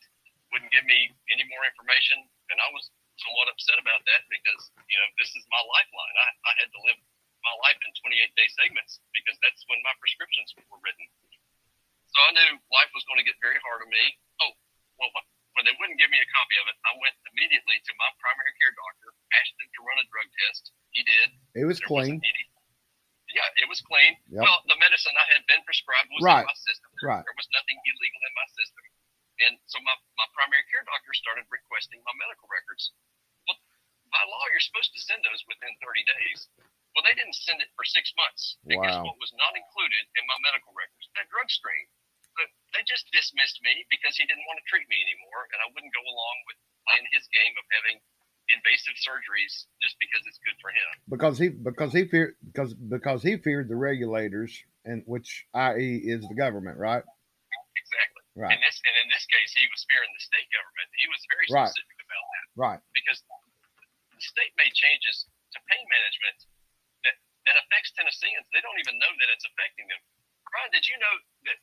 wouldn't 0.55 0.71
give 0.71 0.87
me 0.87 1.11
any 1.35 1.43
more 1.51 1.67
information, 1.67 2.23
and 2.55 2.59
I 2.63 2.71
was 2.71 2.87
somewhat 3.19 3.51
upset 3.51 3.83
about 3.83 3.99
that 4.07 4.23
because 4.31 4.71
you 4.87 4.95
know 4.95 5.09
this 5.19 5.35
is 5.35 5.43
my 5.51 5.59
lifeline. 5.59 6.15
I, 6.23 6.29
I 6.47 6.53
had 6.63 6.71
to 6.71 6.81
live 6.87 6.99
my 7.45 7.55
life 7.67 7.79
in 7.83 7.91
28 8.03 8.35
day 8.35 8.49
segments 8.59 8.99
because 9.15 9.37
that's 9.45 9.63
when 9.71 9.79
my 9.87 9.95
prescriptions 10.03 10.51
were 10.69 10.81
written. 10.83 11.07
So 12.11 12.19
I 12.25 12.31
knew 12.35 12.51
life 12.73 12.91
was 12.97 13.05
going 13.07 13.21
to 13.21 13.27
get 13.27 13.37
very 13.45 13.59
hard 13.63 13.85
on 13.85 13.91
me. 13.93 14.05
Oh, 14.43 14.53
well, 14.99 15.11
when 15.55 15.65
they 15.69 15.75
wouldn't 15.79 15.99
give 16.01 16.11
me 16.11 16.19
a 16.19 16.29
copy 16.35 16.57
of 16.59 16.67
it, 16.71 16.77
I 16.89 16.93
went 16.99 17.15
immediately 17.35 17.79
to 17.85 17.93
my 18.01 18.09
primary 18.19 18.55
care 18.59 18.73
doctor, 18.75 19.09
asked 19.39 19.55
him 19.61 19.69
to 19.71 19.81
run 19.87 19.99
a 20.01 20.07
drug 20.09 20.27
test. 20.47 20.73
He 20.97 21.03
did. 21.05 21.29
It 21.59 21.67
was 21.69 21.79
There 21.79 21.89
clean. 21.91 22.19
any- 22.23 22.47
yeah, 23.29 23.61
it 23.61 23.69
was 23.69 23.85
clean. 23.85 24.17
Yep. 24.33 24.41
Well, 24.41 24.59
the 24.73 24.79
medicine 24.81 25.13
I 25.13 25.27
had 25.37 25.45
been 25.47 25.61
prescribed 25.69 26.09
was 26.17 26.25
Right. 26.25 26.41
in 26.43 26.49
my 26.49 26.59
system. 26.65 26.89
There, 26.97 27.09
Right. 27.13 27.25
there 27.25 27.37
was 27.37 27.49
nothing 27.53 27.77
illegal 27.85 28.21
in 28.25 28.35
my 28.35 28.47
system. 28.57 28.85
And 29.45 29.55
so 29.71 29.79
my, 29.85 29.95
my 30.17 30.27
primary 30.35 30.65
care 30.73 30.83
doctor 30.83 31.13
started 31.15 31.45
requesting 31.53 32.03
my 32.03 32.15
medical 32.19 32.49
records. 32.49 32.91
Well, 33.47 33.61
by 34.11 34.25
law, 34.25 34.45
you're 34.51 34.65
supposed 34.65 34.91
to 34.97 35.01
send 35.05 35.23
those 35.23 35.45
within 35.47 35.77
30 35.85 36.03
days. 36.09 36.49
Well, 36.97 37.05
they 37.07 37.15
didn't 37.15 37.37
send 37.37 37.63
it 37.63 37.71
for 37.79 37.85
six 37.87 38.11
months. 38.19 38.59
And 38.67 38.81
guess 38.81 38.99
what 39.05 39.17
was 39.23 39.31
not 39.39 39.55
included 39.55 40.05
in 40.19 40.25
my 40.27 40.39
medical 40.43 40.75
records? 40.75 41.07
That 41.15 41.31
drug 41.31 41.47
screen. 41.53 41.87
But 42.35 42.49
they 42.75 42.83
just 42.87 43.07
dismissed 43.11 43.59
me 43.67 43.87
because 43.91 44.15
he 44.15 44.23
didn't 44.27 44.47
want 44.47 44.63
to 44.63 44.67
treat 44.71 44.87
me 44.87 44.99
anymore, 45.03 45.51
and 45.51 45.59
I 45.59 45.67
wouldn't 45.75 45.91
go 45.91 46.05
along 46.07 46.37
with 46.47 46.59
playing 46.87 47.07
his 47.11 47.27
game 47.35 47.55
of 47.59 47.67
having 47.75 47.99
invasive 48.55 48.97
surgeries 49.03 49.69
just 49.83 49.99
because 50.01 50.23
it's 50.25 50.41
good 50.41 50.57
for 50.63 50.71
him. 50.71 50.89
Because 51.11 51.37
he 51.37 51.51
because 51.51 51.93
he 51.93 52.07
feared 52.09 52.39
because 52.47 52.73
because 52.73 53.21
he 53.21 53.37
feared 53.37 53.69
the 53.69 53.77
regulators 53.77 54.55
and 54.87 55.03
which 55.05 55.45
i.e. 55.53 56.01
is 56.01 56.25
the 56.25 56.39
government, 56.39 56.79
right? 56.79 57.05
Exactly. 57.05 58.23
Right. 58.37 58.55
In 58.55 58.61
this 58.63 58.79
and 58.87 58.97
in 59.05 59.09
this 59.11 59.27
case, 59.27 59.51
he 59.53 59.67
was 59.69 59.83
fearing 59.91 60.09
the 60.15 60.23
state 60.23 60.49
government. 60.55 60.89
He 60.97 61.07
was 61.11 61.21
very 61.29 61.47
Right. 61.51 61.73
specific 61.75 61.99
about 62.07 62.25
that 62.31 62.45
Right. 62.55 62.81
because 62.95 63.19
the 64.15 64.23
state 64.23 64.55
made 64.57 64.73
changes 64.73 65.27
to 65.53 65.59
pain 65.69 65.85
management 65.91 66.39
that 67.49 67.57
affects 67.65 67.97
Tennesseans. 67.97 68.45
They 68.53 68.61
don't 68.61 68.77
even 68.77 69.01
know 69.01 69.09
that 69.09 69.33
it's 69.33 69.49
affecting 69.49 69.89
them. 69.89 70.03
Brian, 70.53 70.69
did 70.69 70.85
you 70.85 71.01
know 71.01 71.15
that 71.49 71.59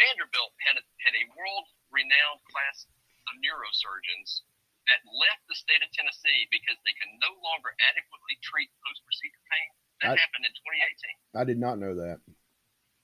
Vanderbilt 0.00 0.56
had 0.64 0.80
a, 0.80 0.84
had 1.04 1.12
a 1.20 1.28
world-renowned 1.36 2.40
class 2.48 2.88
of 3.28 3.36
neurosurgeons 3.44 4.48
that 4.88 5.04
left 5.04 5.44
the 5.52 5.56
state 5.60 5.84
of 5.84 5.92
Tennessee 5.92 6.48
because 6.48 6.80
they 6.88 6.96
can 6.96 7.12
no 7.20 7.28
longer 7.44 7.76
adequately 7.92 8.40
treat 8.40 8.72
post-procedure 8.80 9.44
pain? 9.52 9.68
That 10.00 10.16
I- 10.16 10.22
happened 10.24 10.48
in 10.48 10.54
2018. 10.56 11.36
I 11.36 11.44
did 11.44 11.60
not 11.60 11.76
know 11.76 11.92
that. 11.92 12.24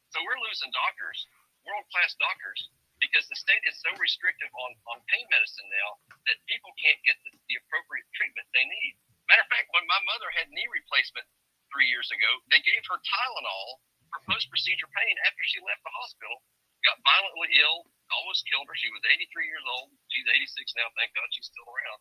So 0.08 0.24
we're 0.24 0.40
losing 0.40 0.72
doctors, 0.72 1.28
world 1.68 1.84
class 1.92 2.16
doctors, 2.16 2.72
because 2.96 3.28
the 3.28 3.36
state 3.36 3.60
is 3.68 3.76
so 3.84 3.92
restrictive 4.00 4.48
on, 4.64 4.72
on 4.90 4.98
pain 5.12 5.28
medicine 5.28 5.68
now 5.68 6.00
that 6.24 6.40
people 6.48 6.72
can't 6.80 6.98
get 7.04 7.20
the, 7.28 7.36
the 7.52 7.60
appropriate 7.60 8.08
treatment 8.16 8.48
they 8.56 8.64
need. 8.64 8.96
Matter 9.28 9.44
of 9.44 9.50
fact, 9.52 9.68
when 9.76 9.84
my 9.84 10.00
mother 10.08 10.32
had 10.34 10.48
knee 10.50 10.66
replacement 10.72 11.28
three 11.72 11.88
years 11.88 12.08
ago, 12.12 12.30
they 12.52 12.60
gave 12.64 12.82
her 12.88 12.98
Tylenol 13.00 13.68
for 14.12 14.20
post 14.28 14.48
procedure 14.48 14.88
pain 14.92 15.14
after 15.28 15.42
she 15.44 15.60
left 15.64 15.84
the 15.84 15.92
hospital, 15.92 16.40
got 16.84 16.96
violently 17.04 17.52
ill, 17.60 17.88
almost 18.12 18.48
killed 18.48 18.68
her. 18.68 18.76
She 18.76 18.88
was 18.92 19.04
83 19.04 19.48
years 19.48 19.66
old. 19.78 19.92
She's 20.08 20.28
86 20.28 20.78
now. 20.80 20.88
Thank 20.96 21.12
God 21.12 21.28
she's 21.32 21.48
still 21.48 21.68
around. 21.68 22.00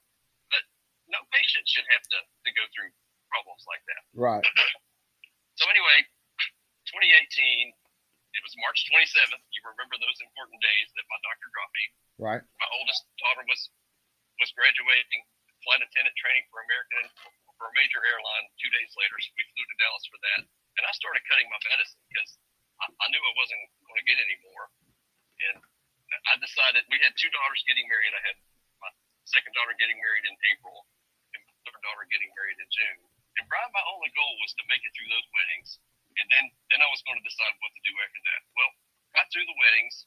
But 0.51 0.63
no 1.11 1.19
patient 1.35 1.67
should 1.67 1.87
have 1.91 2.03
to, 2.15 2.19
to 2.23 2.49
go 2.55 2.63
through 2.71 2.91
problems 3.31 3.63
like 3.67 3.83
that. 3.91 4.03
Right. 4.15 4.45
So 5.57 5.65
anyway, 5.73 6.05
2018, 6.93 7.73
it 7.73 8.41
was 8.45 8.53
March 8.61 8.85
27th. 8.93 9.41
You 9.49 9.65
remember 9.65 9.97
those 9.97 10.21
important 10.21 10.61
days 10.61 10.85
that 10.93 11.01
my 11.09 11.17
doctor 11.25 11.49
dropped 11.49 11.73
me. 11.73 11.85
Right. 12.21 12.43
My 12.61 12.69
oldest 12.77 13.09
daughter 13.17 13.41
was 13.49 13.73
was 14.37 14.53
graduating 14.53 15.25
flight 15.65 15.81
attendant 15.81 16.13
training 16.13 16.45
for 16.53 16.61
American 16.61 17.09
for 17.57 17.69
a 17.69 17.73
major 17.77 18.01
airline. 18.01 18.45
Two 18.61 18.71
days 18.71 18.91
later, 18.95 19.17
so 19.17 19.29
we 19.33 19.43
flew 19.53 19.65
to 19.65 19.77
Dallas 19.81 20.05
for 20.07 20.19
that, 20.21 20.41
and 20.45 20.83
I 20.85 20.93
started 20.93 21.21
cutting 21.25 21.49
my 21.49 21.59
medicine 21.73 22.01
because 22.09 22.31
I, 22.81 22.85
I 22.89 23.05
knew 23.09 23.21
I 23.21 23.33
wasn't 23.37 23.61
going 23.85 23.99
to 23.99 24.07
get 24.07 24.21
any 24.21 24.37
more. 24.45 24.65
And 25.37 25.57
I 26.29 26.33
decided 26.41 26.85
we 26.89 27.01
had 27.01 27.13
two 27.17 27.29
daughters 27.29 27.61
getting 27.65 27.85
married. 27.89 28.13
I 28.13 28.23
had 28.25 28.37
my 28.81 28.91
second 29.25 29.53
daughter 29.53 29.73
getting 29.77 29.97
married 30.01 30.25
in 30.25 30.33
April, 30.53 30.85
and 31.33 31.41
my 31.45 31.55
third 31.65 31.81
daughter 31.81 32.05
getting 32.09 32.29
married 32.37 32.57
in 32.57 32.69
June. 32.69 32.99
And 33.37 33.45
Brian, 33.49 33.69
my 33.69 33.85
only 33.93 34.09
goal 34.17 34.33
was 34.41 34.53
to 34.57 34.63
make 34.65 34.81
it 34.81 34.93
through 34.97 35.09
those 35.13 35.27
weddings, 35.33 35.77
and 36.17 36.25
then 36.33 36.45
then 36.73 36.81
I 36.81 36.89
was 36.89 37.01
going 37.05 37.17
to 37.21 37.25
decide 37.25 37.53
what 37.61 37.73
to 37.73 37.81
do 37.85 37.93
after 38.01 38.21
that. 38.33 38.41
Well, 38.57 38.71
got 39.13 39.29
through 39.29 39.45
the 39.45 39.59
weddings. 39.61 40.05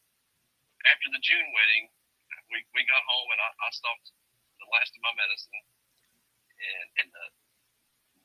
After 0.89 1.13
the 1.13 1.21
June 1.21 1.45
wedding, 1.53 1.93
we, 2.51 2.65
we 2.75 2.83
got 2.89 3.03
home 3.05 3.29
and 3.31 3.41
I, 3.41 3.51
I 3.53 3.69
stopped 3.71 4.11
the 4.59 4.69
last 4.73 4.93
of 4.97 5.03
my 5.05 5.15
medicine, 5.17 5.61
and 6.61 6.87
and 7.03 7.09
the, 7.11 7.25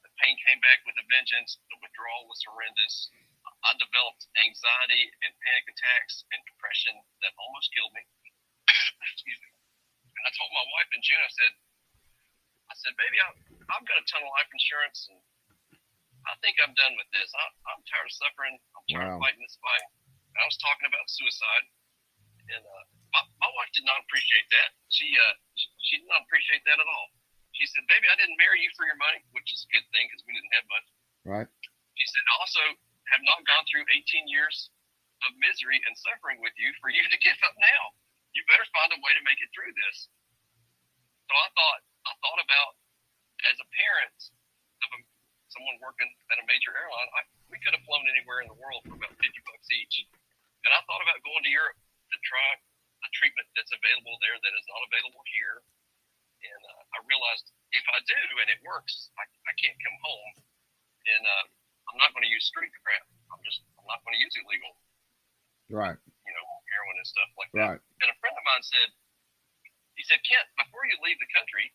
the 0.05 0.11
pain 0.21 0.35
came 0.45 0.59
back 0.61 0.83
with 0.83 0.95
a 0.99 1.05
vengeance. 1.07 1.57
The 1.71 1.77
withdrawal 1.81 2.27
was 2.27 2.39
horrendous. 2.45 3.09
I 3.65 3.73
developed 3.81 4.25
anxiety 4.45 5.09
and 5.25 5.31
panic 5.41 5.65
attacks 5.73 6.21
and 6.33 6.39
depression 6.45 6.93
that 7.25 7.33
almost 7.41 7.73
killed 7.73 7.93
me. 7.97 8.03
Excuse 9.13 9.39
me. 9.41 9.49
And 10.17 10.23
I 10.25 10.31
told 10.37 10.49
my 10.53 10.65
wife 10.77 10.89
in 10.93 11.01
June, 11.01 11.21
I 11.21 11.31
said, 11.33 11.53
I 12.69 12.73
said, 12.77 12.93
baby, 12.97 13.17
I, 13.21 13.29
I've 13.73 13.85
got 13.85 13.97
a 14.01 14.05
ton 14.05 14.21
of 14.25 14.29
life 14.33 14.49
insurance 14.53 14.99
and 15.09 15.19
I 16.25 16.33
think 16.41 16.57
I'm 16.57 16.73
done 16.73 16.97
with 16.97 17.09
this. 17.13 17.29
I, 17.37 17.45
I'm 17.73 17.81
tired 17.85 18.09
of 18.09 18.15
suffering. 18.17 18.55
I'm 18.73 18.85
tired 18.89 19.09
Wow. 19.13 19.17
of 19.17 19.23
fighting 19.25 19.41
this 19.45 19.57
fight. 19.61 19.85
And 20.33 20.37
I 20.41 20.45
was 20.49 20.57
talking 20.57 20.89
about 20.89 21.05
suicide, 21.07 21.65
and 22.51 22.63
uh, 22.65 22.83
my, 23.13 23.21
my 23.45 23.49
wife 23.55 23.71
did 23.71 23.85
not 23.87 24.01
appreciate 24.03 24.43
that. 24.51 24.69
She, 24.91 25.07
uh, 25.15 25.33
she 25.55 25.67
she 25.79 25.93
did 26.03 26.09
not 26.11 26.25
appreciate 26.27 26.59
that 26.67 26.75
at 26.81 26.87
all. 26.89 27.07
She 27.55 27.65
said, 27.71 27.87
"Baby, 27.87 28.07
I 28.11 28.15
didn't 28.19 28.35
marry 28.35 28.59
you 28.59 28.69
for 28.75 28.83
your 28.85 28.99
money, 28.99 29.23
which 29.31 29.49
is 29.55 29.63
a 29.63 29.69
good 29.71 29.87
thing 29.95 30.07
because 30.11 30.23
we 30.27 30.35
didn't 30.35 30.53
have 30.55 30.67
much." 30.67 30.87
Right. 31.23 31.49
She 31.95 32.05
said, 32.11 32.23
"I 32.27 32.35
also 32.43 32.63
have 33.15 33.23
not 33.23 33.47
gone 33.47 33.63
through 33.71 33.87
18 33.91 34.27
years 34.27 34.69
of 35.23 35.31
misery 35.39 35.79
and 35.87 35.95
suffering 35.97 36.43
with 36.43 36.53
you 36.59 36.75
for 36.83 36.91
you 36.91 37.01
to 37.07 37.17
give 37.25 37.39
up 37.47 37.55
now. 37.55 37.95
You 38.35 38.43
better 38.51 38.67
find 38.75 38.91
a 38.91 38.99
way 38.99 39.13
to 39.15 39.23
make 39.23 39.39
it 39.39 39.49
through 39.55 39.71
this." 39.73 40.11
So 41.25 41.33
I 41.33 41.49
thought, 41.57 41.81
I 42.05 42.13
thought 42.21 42.41
about 42.43 42.71
as 43.49 43.57
a 43.59 43.67
parent 43.73 44.19
of 44.85 44.89
a, 44.95 44.99
someone 45.49 45.77
working 45.81 46.09
at 46.31 46.37
a 46.41 46.45
major 46.45 46.73
airline, 46.73 47.09
I, 47.17 47.21
we 47.49 47.57
could 47.61 47.73
have 47.73 47.83
flown 47.85 48.05
anywhere 48.09 48.41
in 48.41 48.47
the 48.49 48.57
world 48.57 48.85
for 48.85 48.95
about 48.95 49.13
50 49.17 49.25
bucks 49.45 49.67
each. 49.73 50.05
And 50.65 50.71
I 50.73 50.81
thought 50.89 51.01
about 51.01 51.21
going 51.21 51.43
to 51.45 51.51
Europe 51.53 51.77
to 51.77 52.17
try 52.25 52.47
a 53.05 53.09
treatment 53.13 53.45
that's 53.53 53.73
available 53.73 54.17
there 54.21 54.37
that 54.37 54.53
is 54.57 54.65
not 54.65 54.81
available 54.89 55.21
here. 55.29 55.61
I 56.95 56.99
realized 57.03 57.51
if 57.75 57.85
I 57.91 57.99
do 58.07 58.21
and 58.39 58.47
it 58.47 58.59
works, 58.63 59.11
I, 59.19 59.27
I 59.27 59.53
can't 59.59 59.75
come 59.83 59.97
home. 59.99 60.33
And 61.05 61.23
uh, 61.27 61.43
I'm 61.91 61.99
not 61.99 62.15
going 62.15 62.23
to 62.25 62.31
use 62.31 62.47
street 62.47 62.71
crap. 62.81 63.05
I'm 63.29 63.43
just, 63.45 63.61
I'm 63.77 63.85
not 63.85 64.01
going 64.07 64.15
to 64.17 64.21
use 64.23 64.33
illegal, 64.39 64.73
Right. 65.69 65.99
you 65.99 66.33
know, 66.33 66.45
heroin 66.71 66.97
and 66.97 67.05
stuff 67.07 67.29
like 67.37 67.51
that. 67.53 67.77
Right. 67.77 67.81
And 68.01 68.09
a 68.09 68.17
friend 68.23 68.33
of 68.33 68.43
mine 68.47 68.63
said, 68.65 68.89
he 69.99 70.03
said, 70.07 70.23
Kent, 70.25 70.47
before 70.59 70.83
you 70.87 70.95
leave 71.03 71.19
the 71.21 71.29
country, 71.35 71.71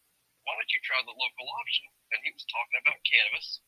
why 0.48 0.56
don't 0.56 0.72
you 0.72 0.80
try 0.82 0.98
the 1.04 1.14
local 1.14 1.46
option? 1.60 1.86
And 2.16 2.18
he 2.24 2.32
was 2.32 2.44
talking 2.48 2.80
about 2.80 2.98
cannabis. 3.04 3.60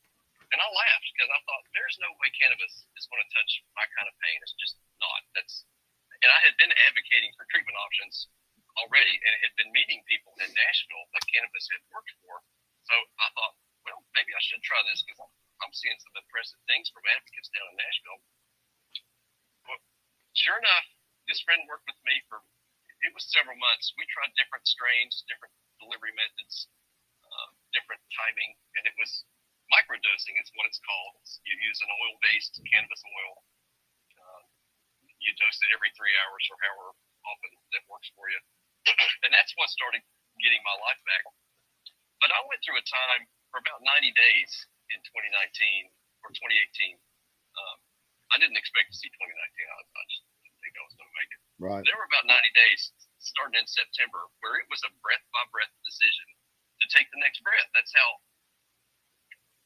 And 0.51 0.59
I 0.61 0.67
laughed 0.69 1.07
because 1.15 1.31
I 1.33 1.39
thought, 1.47 1.63
there's 1.73 1.97
no 2.01 2.11
way 2.21 2.29
cannabis 2.37 2.85
is 2.97 3.09
going 3.09 3.23
to 3.23 3.29
touch 3.33 3.51
my 3.73 3.85
kind 3.97 4.05
of 4.05 4.13
pain. 4.21 4.37
It's 4.45 4.53
just 4.57 4.77
not. 5.01 5.21
That's, 5.33 5.65
and 6.21 6.29
I 6.29 6.39
had 6.45 6.53
been 6.61 6.73
advocating 6.91 7.33
for 7.33 7.49
treatment 7.49 7.77
options 7.79 8.29
already 8.81 9.15
and 9.21 9.33
had 9.45 9.53
been 9.59 9.71
meeting 9.73 10.01
people 10.09 10.33
in 10.41 10.49
Nashville 10.49 11.05
that 11.13 11.25
cannabis 11.29 11.69
had 11.69 11.83
worked 11.93 12.13
for. 12.23 12.41
So 12.89 12.95
I 13.21 13.27
thought, 13.37 13.55
well, 13.85 14.01
maybe 14.17 14.33
I 14.33 14.41
should 14.41 14.63
try 14.65 14.79
this 14.87 15.03
because 15.05 15.21
I'm, 15.21 15.31
seeing 15.73 15.95
some 16.03 16.13
impressive 16.19 16.59
things 16.69 16.91
from 16.91 17.01
advocates 17.07 17.49
down 17.49 17.65
in 17.71 17.79
Nashville. 17.79 18.19
Well, 19.65 19.81
sure 20.35 20.59
enough, 20.59 20.85
this 21.25 21.41
friend 21.41 21.65
worked 21.65 21.87
with 21.87 21.97
me 22.03 22.19
for 22.27 22.43
it 23.03 23.11
was 23.11 23.27
several 23.27 23.59
months. 23.59 23.91
We 23.99 24.07
tried 24.07 24.31
different 24.39 24.63
strains, 24.63 25.27
different 25.27 25.51
delivery 25.75 26.15
methods, 26.15 26.71
uh, 27.19 27.49
different 27.75 27.99
timing, 28.15 28.55
and 28.79 28.87
it 28.87 28.95
was 28.95 29.27
microdosing. 29.67 30.39
Is 30.39 30.51
what 30.55 30.67
it's 30.71 30.79
called. 30.79 31.19
It's, 31.19 31.39
you 31.43 31.55
use 31.59 31.79
an 31.83 31.91
oil-based 31.91 32.63
cannabis 32.71 33.03
oil. 33.03 33.33
Uh, 34.15 34.43
you 35.19 35.35
dose 35.35 35.59
it 35.67 35.75
every 35.75 35.91
three 35.99 36.15
hours 36.23 36.43
or 36.47 36.57
however 36.63 36.95
often 37.27 37.51
that 37.75 37.83
works 37.91 38.07
for 38.15 38.27
you, 38.31 38.39
and 39.23 39.31
that's 39.31 39.53
what 39.55 39.69
started 39.71 40.01
getting 40.41 40.61
my 40.65 40.75
life 40.83 41.01
back. 41.07 41.23
But 42.19 42.31
I 42.31 42.39
went 42.47 42.63
through 42.63 42.79
a 42.79 42.85
time 42.87 43.27
for 43.51 43.59
about 43.59 43.83
90 43.83 44.11
days 44.15 44.51
in 44.95 44.99
2019 45.03 45.91
or 46.23 46.31
2018. 46.31 46.95
Um, 46.95 47.77
I 48.33 48.39
didn't 48.39 48.57
expect 48.57 48.89
to 48.91 48.95
see 48.95 49.11
2019. 49.11 49.27
I, 49.27 49.79
I 49.83 50.03
just 50.07 50.23
didn't 50.41 50.59
think 50.63 50.73
I 50.79 50.83
was 50.87 50.95
going 50.95 51.09
to 51.11 51.17
make 51.19 51.31
it 51.35 51.43
Right. 51.61 51.85
there 51.85 51.95
were 51.95 52.09
about 52.09 52.25
90 52.25 52.35
days 52.57 52.91
starting 53.21 53.61
in 53.61 53.67
September, 53.69 54.27
where 54.41 54.59
it 54.59 54.67
was 54.67 54.81
a 54.83 54.91
breath 54.99 55.23
by 55.31 55.43
breath 55.53 55.71
decision 55.85 56.27
to 56.81 56.85
take 56.91 57.07
the 57.13 57.21
next 57.21 57.39
breath. 57.45 57.69
That's 57.77 57.93
how 57.93 58.09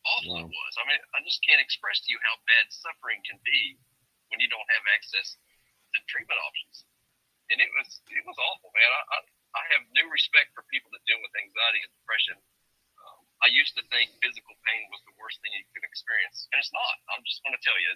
awful 0.05 0.35
wow. 0.35 0.45
it 0.45 0.51
was. 0.51 0.73
I 0.77 0.83
mean, 0.85 1.01
I 1.15 1.23
just 1.23 1.41
can't 1.41 1.63
express 1.63 2.03
to 2.05 2.11
you 2.11 2.19
how 2.21 2.35
bad 2.45 2.69
suffering 2.69 3.23
can 3.23 3.39
be 3.41 3.79
when 4.29 4.43
you 4.43 4.51
don't 4.51 4.67
have 4.77 4.85
access 4.93 5.39
to 5.95 5.97
treatment 6.11 6.39
options. 6.43 6.85
And 7.47 7.57
it 7.63 7.71
was 7.79 7.89
it 8.11 8.23
was 8.27 8.37
awful, 8.37 8.69
man. 8.75 8.91
I, 8.91 9.01
I, 9.07 9.17
I 9.57 9.63
have 9.77 9.83
new 9.95 10.07
respect 10.11 10.51
for 10.51 10.67
people 10.67 10.91
that 10.91 11.03
deal 11.07 11.19
with 11.23 11.31
anxiety 11.39 11.79
and 11.83 11.91
depression. 12.03 12.37
Um, 12.99 13.23
I 13.43 13.47
used 13.49 13.73
to 13.79 13.83
think 13.87 14.11
physical 14.19 14.55
pain 14.67 14.83
was 14.91 14.99
the 15.07 15.15
worst 15.15 15.39
thing 15.39 15.55
you 15.55 15.63
could 15.71 15.87
experience, 15.87 16.51
and 16.51 16.59
it's 16.59 16.75
not. 16.75 16.95
I'm 17.15 17.23
just 17.23 17.39
going 17.47 17.55
to 17.55 17.63
tell 17.63 17.79
you, 17.79 17.95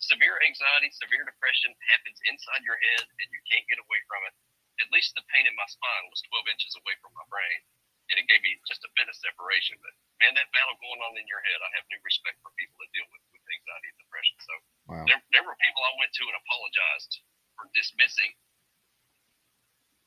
severe 0.00 0.40
anxiety, 0.44 0.92
severe 0.96 1.24
depression 1.24 1.72
happens 1.92 2.18
inside 2.28 2.64
your 2.64 2.80
head 2.80 3.04
and 3.20 3.28
you 3.28 3.40
can't 3.48 3.68
get 3.68 3.80
away 3.80 4.00
from 4.08 4.20
it. 4.28 4.34
At 4.80 4.88
least 4.92 5.12
the 5.12 5.24
pain 5.28 5.44
in 5.44 5.52
my 5.56 5.68
spine 5.68 6.08
was 6.08 6.24
12 6.32 6.48
inches 6.56 6.72
away 6.80 6.96
from 7.04 7.12
my 7.12 7.24
brain 7.28 7.60
and 8.10 8.16
it 8.18 8.26
gave 8.26 8.42
me 8.42 8.58
just 8.66 8.82
a 8.82 8.90
bit 8.98 9.06
of 9.06 9.14
separation. 9.14 9.78
But 9.84 9.94
man, 10.24 10.34
that 10.34 10.50
battle 10.50 10.74
going 10.82 10.98
on 11.04 11.14
in 11.20 11.28
your 11.30 11.44
head, 11.46 11.60
I 11.62 11.70
have 11.78 11.86
new 11.92 12.00
respect 12.02 12.40
for 12.42 12.50
people 12.58 12.74
that 12.82 12.90
deal 12.96 13.06
with, 13.12 13.22
with 13.30 13.44
anxiety 13.44 13.88
and 13.92 14.00
depression. 14.02 14.36
So 14.42 14.54
wow. 14.90 15.04
there, 15.06 15.20
there 15.36 15.44
were 15.46 15.54
people 15.62 15.84
I 15.84 15.94
went 16.00 16.10
to 16.16 16.24
and 16.26 16.36
apologized 16.42 17.12
for 17.54 17.70
dismissing 17.76 18.32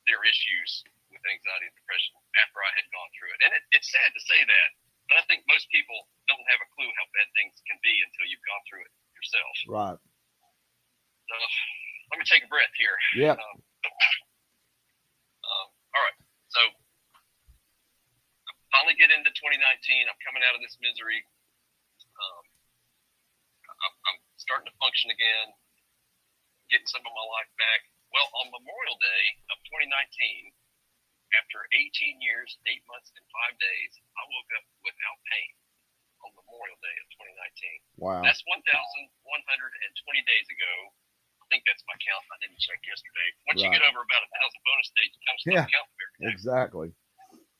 their 0.06 0.20
issues 0.24 0.84
with 1.08 1.22
anxiety 1.24 1.70
and 1.70 1.76
depression 1.76 2.14
after 2.42 2.58
I 2.60 2.70
had 2.76 2.86
gone 2.90 3.10
through 3.16 3.32
it. 3.32 3.40
And 3.44 3.50
it, 3.54 3.62
it's 3.76 3.88
sad 3.88 4.10
to 4.10 4.22
say 4.26 4.40
that, 4.44 4.68
but 5.08 5.16
I 5.20 5.24
think 5.28 5.44
most 5.48 5.68
people 5.70 6.08
don't 6.28 6.44
have 6.48 6.60
a 6.60 6.68
clue 6.76 6.88
how 6.88 7.06
bad 7.12 7.28
things 7.36 7.54
can 7.68 7.78
be 7.80 7.94
until 8.04 8.26
you've 8.28 8.44
gone 8.44 8.62
through 8.68 8.82
it 8.84 8.92
yourself. 9.16 9.54
Right. 9.70 10.00
So 11.28 11.34
let 12.12 12.16
me 12.20 12.26
take 12.28 12.44
a 12.44 12.50
breath 12.50 12.74
here. 12.76 12.96
Yeah. 13.16 13.36
Um, 13.36 13.56
um, 15.44 15.66
all 15.96 16.02
right. 16.04 16.18
So 16.52 16.60
I 18.44 18.50
finally 18.74 18.96
get 19.00 19.08
into 19.08 19.32
2019. 19.32 19.60
I'm 20.08 20.20
coming 20.24 20.44
out 20.44 20.56
of 20.56 20.60
this 20.60 20.76
misery. 20.80 21.24
Um, 22.14 22.44
I'm, 23.84 23.94
I'm 24.12 24.18
starting 24.36 24.68
to 24.68 24.76
function 24.80 25.10
again, 25.10 25.52
getting 26.68 26.88
some 26.88 27.04
of 27.04 27.12
my 27.12 27.26
life 27.40 27.50
back. 27.56 27.80
Well, 28.14 28.30
on 28.38 28.46
Memorial 28.54 28.94
Day 29.02 29.22
of 29.50 29.58
2019, 29.74 29.90
after 31.34 31.66
18 31.74 32.22
years, 32.22 32.54
eight 32.70 32.86
months, 32.86 33.10
and 33.10 33.26
five 33.26 33.58
days, 33.58 33.98
I 34.14 34.22
woke 34.30 34.50
up 34.54 34.66
without 34.86 35.18
pain 35.34 35.50
on 36.22 36.30
Memorial 36.38 36.78
Day 36.78 36.94
of 37.02 37.06
2019. 37.98 37.98
Wow. 37.98 38.22
That's 38.22 38.38
1,120 38.46 40.30
days 40.30 40.46
ago. 40.46 40.74
I 41.42 41.46
think 41.50 41.66
that's 41.66 41.82
my 41.90 41.98
count. 42.06 42.22
I 42.30 42.38
didn't 42.38 42.62
check 42.62 42.78
yesterday. 42.86 43.28
Once 43.50 43.58
right. 43.58 43.66
you 43.66 43.76
get 43.76 43.82
over 43.82 44.00
about 44.06 44.22
a 44.22 44.30
thousand 44.30 44.62
bonus 44.62 44.88
days, 44.94 45.10
you 45.10 45.20
kind 45.26 45.34
of 45.34 45.40
start 45.42 45.58
yeah, 45.58 45.74
counting 45.74 45.98
everything. 45.98 46.30
Exactly. 46.30 46.88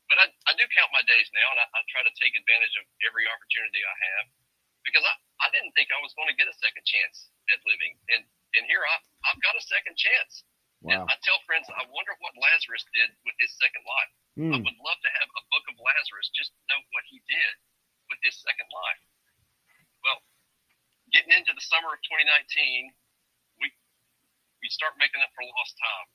But 0.07 0.17
I, 0.23 0.27
I 0.31 0.53
do 0.55 0.65
count 0.71 0.95
my 0.95 1.03
days 1.11 1.27
now, 1.35 1.49
and 1.51 1.59
I, 1.59 1.67
I 1.67 1.81
try 1.91 2.07
to 2.07 2.15
take 2.23 2.39
advantage 2.39 2.79
of 2.79 2.87
every 3.03 3.27
opportunity 3.27 3.83
I 3.83 3.97
have 4.15 4.27
because 4.87 5.03
I, 5.03 5.15
I 5.43 5.49
didn't 5.51 5.75
think 5.75 5.91
I 5.91 5.99
was 5.99 6.15
going 6.15 6.31
to 6.31 6.37
get 6.39 6.47
a 6.47 6.57
second 6.63 6.87
chance 6.87 7.29
at 7.51 7.59
living. 7.67 7.99
And, 8.15 8.23
and 8.55 8.63
here 8.71 8.87
I, 8.87 8.97
I've 9.25 9.41
got 9.41 9.57
a 9.57 9.65
second 9.65 9.97
chance. 9.97 10.45
Wow. 10.85 11.01
And 11.01 11.09
I 11.09 11.17
tell 11.25 11.41
friends, 11.49 11.65
I 11.73 11.81
wonder 11.89 12.13
what 12.21 12.37
Lazarus 12.37 12.85
did 12.93 13.17
with 13.25 13.37
his 13.41 13.53
second 13.57 13.85
life. 13.89 14.13
Mm. 14.37 14.53
I 14.53 14.59
would 14.61 14.81
love 14.85 15.01
to 15.01 15.13
have 15.17 15.31
a 15.33 15.43
book 15.49 15.65
of 15.73 15.81
Lazarus 15.81 16.29
just 16.37 16.53
to 16.53 16.61
know 16.69 16.81
what 16.93 17.05
he 17.09 17.25
did 17.25 17.55
with 18.13 18.21
his 18.21 18.37
second 18.45 18.69
life. 18.69 19.03
Well, 20.05 20.21
getting 21.09 21.33
into 21.33 21.57
the 21.57 21.65
summer 21.65 21.97
of 21.97 22.01
2019, 22.05 22.93
we 23.57 23.73
we 24.61 24.69
start 24.69 25.01
making 25.01 25.25
up 25.25 25.33
for 25.33 25.45
lost 25.57 25.73
time. 25.81 26.09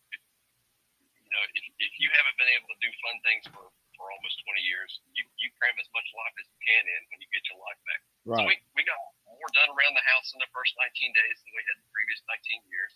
You 1.25 1.31
know, 1.33 1.43
if, 1.53 1.65
if 1.89 1.93
you 1.97 2.09
haven't 2.13 2.37
been 2.37 2.49
able 2.53 2.69
to 2.73 2.79
do 2.81 2.89
fun 3.05 3.17
things 3.21 3.45
for, 3.53 3.69
for 3.93 4.05
almost 4.09 4.41
20 4.49 4.65
years, 4.65 4.89
you, 5.13 5.21
you 5.37 5.53
cram 5.61 5.77
as 5.77 5.85
much 5.93 6.09
life 6.17 6.33
as 6.41 6.45
you 6.49 6.57
can 6.57 6.83
in 6.89 7.01
when 7.13 7.21
you 7.21 7.29
get 7.29 7.45
your 7.53 7.61
life 7.61 7.77
back. 7.85 8.01
Right. 8.25 8.37
So 8.37 8.41
we, 8.49 8.55
we 8.73 8.81
got 8.81 8.97
more 9.29 9.49
done 9.53 9.69
around 9.73 9.93
the 9.93 10.05
house 10.05 10.33
in 10.33 10.39
the 10.41 10.49
first 10.49 10.73
19 10.77 11.13
days 11.13 11.37
than 11.45 11.51
we 11.53 11.61
had 11.69 11.77
the 11.79 11.89
previous 11.93 12.21
19 12.25 12.65
years. 12.69 12.93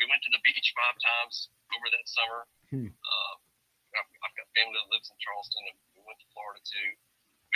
We 0.00 0.08
went 0.08 0.24
to 0.24 0.32
the 0.32 0.42
beach 0.44 0.72
five 0.76 0.96
times 1.00 1.52
over 1.72 1.86
that 1.92 2.06
summer. 2.08 2.40
Hmm. 2.72 2.90
Uh, 2.92 3.34
I've, 3.96 4.12
I've 4.28 4.36
got 4.36 4.48
family 4.52 4.76
that 4.76 4.92
lives 4.92 5.08
in 5.08 5.16
Charleston, 5.20 5.64
and 5.72 5.76
we 5.96 6.04
went 6.04 6.20
to 6.20 6.28
Florida 6.36 6.60
too 6.64 6.90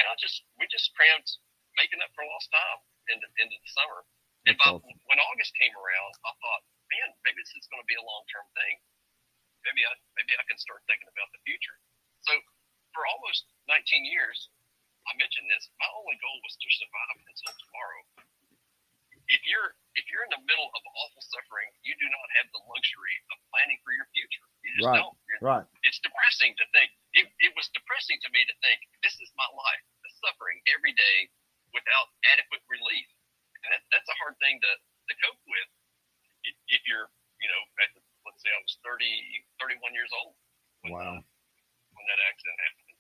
and 0.00 0.09
I 0.09 0.16
just 0.16 0.40
we 0.56 0.64
just 0.72 0.96
crammed 0.96 1.28
making 1.76 2.00
up 2.00 2.09
for 2.16 2.24
lost 2.24 2.48
time 2.48 2.80
into 3.12 3.28
into 3.37 3.56
the 3.61 3.70
summer. 3.76 4.00
And 4.48 4.56
by, 4.56 4.72
when 4.72 5.20
August 5.20 5.52
came 5.61 5.76
around, 5.76 6.12
I 6.24 6.33
thought, 6.33 6.62
man, 6.88 7.12
maybe 7.28 7.44
this 7.44 7.52
is 7.61 7.68
going 7.68 7.85
to 7.85 7.90
be 7.90 8.00
a 8.00 8.00
long 8.00 8.24
term 8.33 8.48
thing. 8.56 8.80
Maybe 9.68 9.85
I 9.85 9.92
maybe 10.16 10.33
I 10.40 10.44
can 10.48 10.56
start 10.56 10.80
thinking 10.88 11.12
about 11.12 11.28
the 11.37 11.44
future. 11.44 11.76
So 12.24 12.33
for 12.96 13.04
almost 13.04 13.52
19 13.68 14.09
years, 14.09 14.48
I 15.11 15.18
mentioned 15.18 15.51
this. 15.51 15.66
My 15.83 15.90
only 15.99 16.14
goal 16.23 16.38
was 16.46 16.55
to 16.55 16.68
survive 16.70 17.18
until 17.18 17.55
tomorrow. 17.66 18.03
If 19.31 19.42
you're 19.46 19.75
if 19.99 20.07
you're 20.11 20.23
in 20.27 20.33
the 20.35 20.42
middle 20.46 20.70
of 20.70 20.83
awful 20.87 21.23
suffering, 21.23 21.70
you 21.83 21.94
do 21.99 22.07
not 22.11 22.29
have 22.38 22.46
the 22.55 22.62
luxury 22.66 23.16
of 23.35 23.38
planning 23.51 23.79
for 23.83 23.90
your 23.94 24.07
future. 24.14 24.46
You 24.62 24.70
just 24.79 24.87
right. 24.90 25.03
don't. 25.03 25.14
You're, 25.27 25.42
right. 25.42 25.66
It's 25.87 25.99
depressing 26.03 26.55
to 26.59 26.66
think. 26.75 26.90
It, 27.14 27.27
it 27.42 27.53
was 27.59 27.66
depressing 27.75 28.23
to 28.23 28.29
me 28.31 28.42
to 28.46 28.55
think 28.62 28.79
this 29.03 29.14
is 29.18 29.31
my 29.35 29.46
life, 29.51 29.85
the 30.03 30.11
suffering 30.23 30.59
every 30.75 30.94
day 30.94 31.31
without 31.75 32.11
adequate 32.35 32.62
relief, 32.66 33.07
and 33.62 33.70
that, 33.75 33.83
that's 33.94 34.11
a 34.11 34.16
hard 34.23 34.35
thing 34.42 34.59
to, 34.59 34.73
to 34.79 35.14
cope 35.23 35.42
with. 35.46 35.68
If, 36.46 36.55
if 36.70 36.83
you're, 36.88 37.07
you 37.38 37.49
know, 37.51 37.62
at 37.83 37.90
the, 37.94 38.03
let's 38.27 38.40
say 38.42 38.51
I 38.51 38.61
was 38.62 38.75
30, 38.83 39.07
31 39.62 39.94
years 39.94 40.11
old 40.11 40.35
when, 40.87 40.92
wow. 40.96 41.18
uh, 41.18 41.20
when 41.94 42.05
that 42.09 42.20
accident 42.27 42.59
happened. 42.59 42.90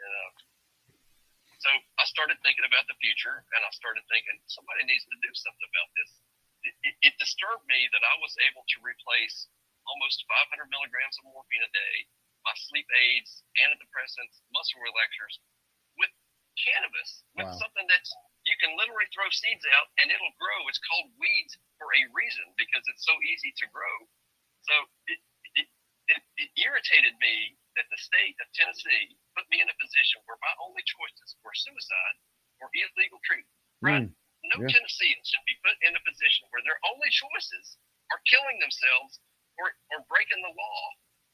And, 0.00 0.12
uh, 0.14 0.30
so 1.60 1.70
I 2.00 2.04
started 2.08 2.40
thinking 2.40 2.64
about 2.64 2.88
the 2.88 2.96
future, 2.98 3.44
and 3.56 3.60
I 3.62 3.70
started 3.76 4.04
thinking 4.08 4.40
somebody 4.48 4.84
needs 4.88 5.04
to 5.06 5.16
do 5.20 5.32
something 5.36 5.68
about 5.68 5.90
this. 5.96 6.10
It, 6.64 6.74
it, 6.84 6.94
it 7.12 7.14
disturbed 7.16 7.64
me 7.68 7.88
that 7.92 8.04
I 8.04 8.16
was 8.20 8.36
able 8.44 8.64
to 8.64 8.78
replace 8.84 9.48
almost 9.88 10.24
500 10.28 10.68
milligrams 10.68 11.16
of 11.20 11.28
morphine 11.32 11.64
a 11.64 11.72
day 11.72 12.08
my 12.44 12.54
sleep 12.56 12.88
aids, 12.88 13.44
antidepressants, 13.60 14.40
muscle 14.52 14.80
relaxers 14.80 15.36
with 16.00 16.12
cannabis, 16.56 17.24
with 17.36 17.48
wow. 17.52 17.60
something 17.60 17.86
that's 17.88 18.10
you 18.48 18.56
can 18.56 18.72
literally 18.80 19.04
throw 19.12 19.28
seeds 19.28 19.64
out 19.76 19.92
and 20.00 20.08
it'll 20.08 20.32
grow. 20.40 20.64
It's 20.72 20.80
called 20.80 21.12
weeds 21.20 21.60
for 21.76 21.92
a 21.92 22.02
reason 22.16 22.48
because 22.56 22.80
it's 22.88 23.04
so 23.04 23.12
easy 23.28 23.52
to 23.60 23.66
grow. 23.68 23.96
So 24.64 24.74
it, 25.12 25.20
it, 25.60 25.68
it, 26.08 26.20
it 26.40 26.50
irritated 26.56 27.12
me 27.20 27.60
that 27.76 27.84
the 27.92 28.00
state 28.00 28.40
of 28.40 28.48
Tennessee 28.56 29.19
put 29.36 29.46
me 29.48 29.62
in 29.62 29.68
a 29.68 29.76
position 29.78 30.22
where 30.26 30.40
my 30.40 30.54
only 30.62 30.82
choices 30.86 31.36
were 31.42 31.54
suicide 31.54 32.16
or 32.58 32.68
illegal 32.72 33.20
treatment. 33.24 33.58
Right? 33.80 34.06
Mm, 34.08 34.14
no 34.52 34.56
yeah. 34.64 34.72
Tennessean 34.72 35.18
should 35.24 35.44
be 35.46 35.56
put 35.64 35.76
in 35.84 35.96
a 35.96 36.02
position 36.04 36.48
where 36.52 36.64
their 36.64 36.78
only 36.90 37.08
choices 37.12 37.78
are 38.10 38.20
killing 38.26 38.58
themselves 38.60 39.20
or, 39.56 39.72
or 39.94 40.04
breaking 40.10 40.40
the 40.42 40.54
law 40.54 40.82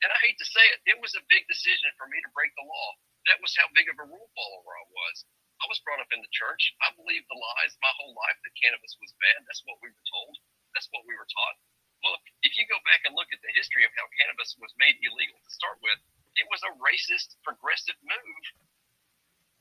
and 0.04 0.12
I 0.12 0.18
hate 0.20 0.36
to 0.36 0.48
say 0.48 0.60
it, 0.76 0.96
it 0.96 0.98
was 1.00 1.16
a 1.16 1.24
big 1.32 1.48
decision 1.48 1.88
for 1.96 2.04
me 2.06 2.20
to 2.20 2.34
break 2.36 2.52
the 2.52 2.68
law. 2.68 2.88
That 3.32 3.40
was 3.40 3.56
how 3.56 3.66
big 3.72 3.88
of 3.88 3.96
a 3.96 4.06
rule 4.06 4.28
follower 4.36 4.72
I 4.76 4.86
was. 4.92 5.16
I 5.64 5.66
was 5.72 5.80
brought 5.80 6.04
up 6.04 6.12
in 6.12 6.20
the 6.20 6.36
church. 6.36 6.76
I 6.84 6.92
believed 7.00 7.24
the 7.32 7.40
lies 7.40 7.74
my 7.80 7.92
whole 7.96 8.12
life 8.12 8.38
that 8.44 8.60
cannabis 8.60 8.92
was 9.00 9.16
bad. 9.16 9.40
That's 9.48 9.64
what 9.64 9.80
we 9.80 9.88
were 9.88 10.08
told. 10.12 10.36
That's 10.76 10.88
what 10.92 11.08
we 11.08 11.16
were 11.16 11.26
taught. 11.26 11.56
Look, 12.04 12.20
if 12.44 12.54
you 12.60 12.68
go 12.68 12.76
back 12.84 13.08
and 13.08 13.16
look 13.16 13.32
at 13.32 13.40
the 13.40 13.56
history 13.56 13.88
of 13.88 13.92
how 13.96 14.04
cannabis 14.20 14.52
was 14.60 14.70
made 14.76 15.00
illegal 15.00 15.40
to 15.40 15.50
start 15.50 15.80
with, 15.80 15.96
it 16.36 16.46
was 16.52 16.60
a 16.64 16.72
racist, 16.80 17.36
progressive 17.42 17.96
move 18.04 18.44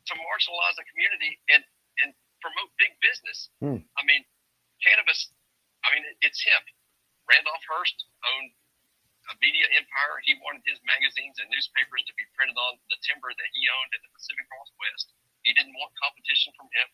to 0.08 0.14
marginalize 0.20 0.78
a 0.78 0.86
community 0.86 1.40
and, 1.50 1.64
and 2.06 2.10
promote 2.44 2.70
big 2.78 2.94
business. 3.02 3.50
Hmm. 3.64 3.82
I 3.98 4.02
mean, 4.06 4.22
cannabis, 4.84 5.32
I 5.82 5.96
mean, 5.96 6.04
it's 6.22 6.40
hemp. 6.46 6.68
Randolph 7.26 7.66
Hearst 7.66 8.06
owned 8.22 8.54
a 9.32 9.34
media 9.42 9.66
empire. 9.74 10.22
He 10.22 10.38
wanted 10.38 10.62
his 10.70 10.78
magazines 10.86 11.42
and 11.42 11.50
newspapers 11.50 12.06
to 12.06 12.14
be 12.14 12.26
printed 12.38 12.54
on 12.54 12.78
the 12.94 13.00
timber 13.02 13.34
that 13.34 13.50
he 13.58 13.62
owned 13.82 13.92
in 13.98 14.02
the 14.06 14.12
Pacific 14.14 14.46
Northwest. 14.54 15.10
He 15.42 15.58
didn't 15.58 15.74
want 15.74 15.90
competition 15.98 16.54
from 16.54 16.70
him. 16.70 16.88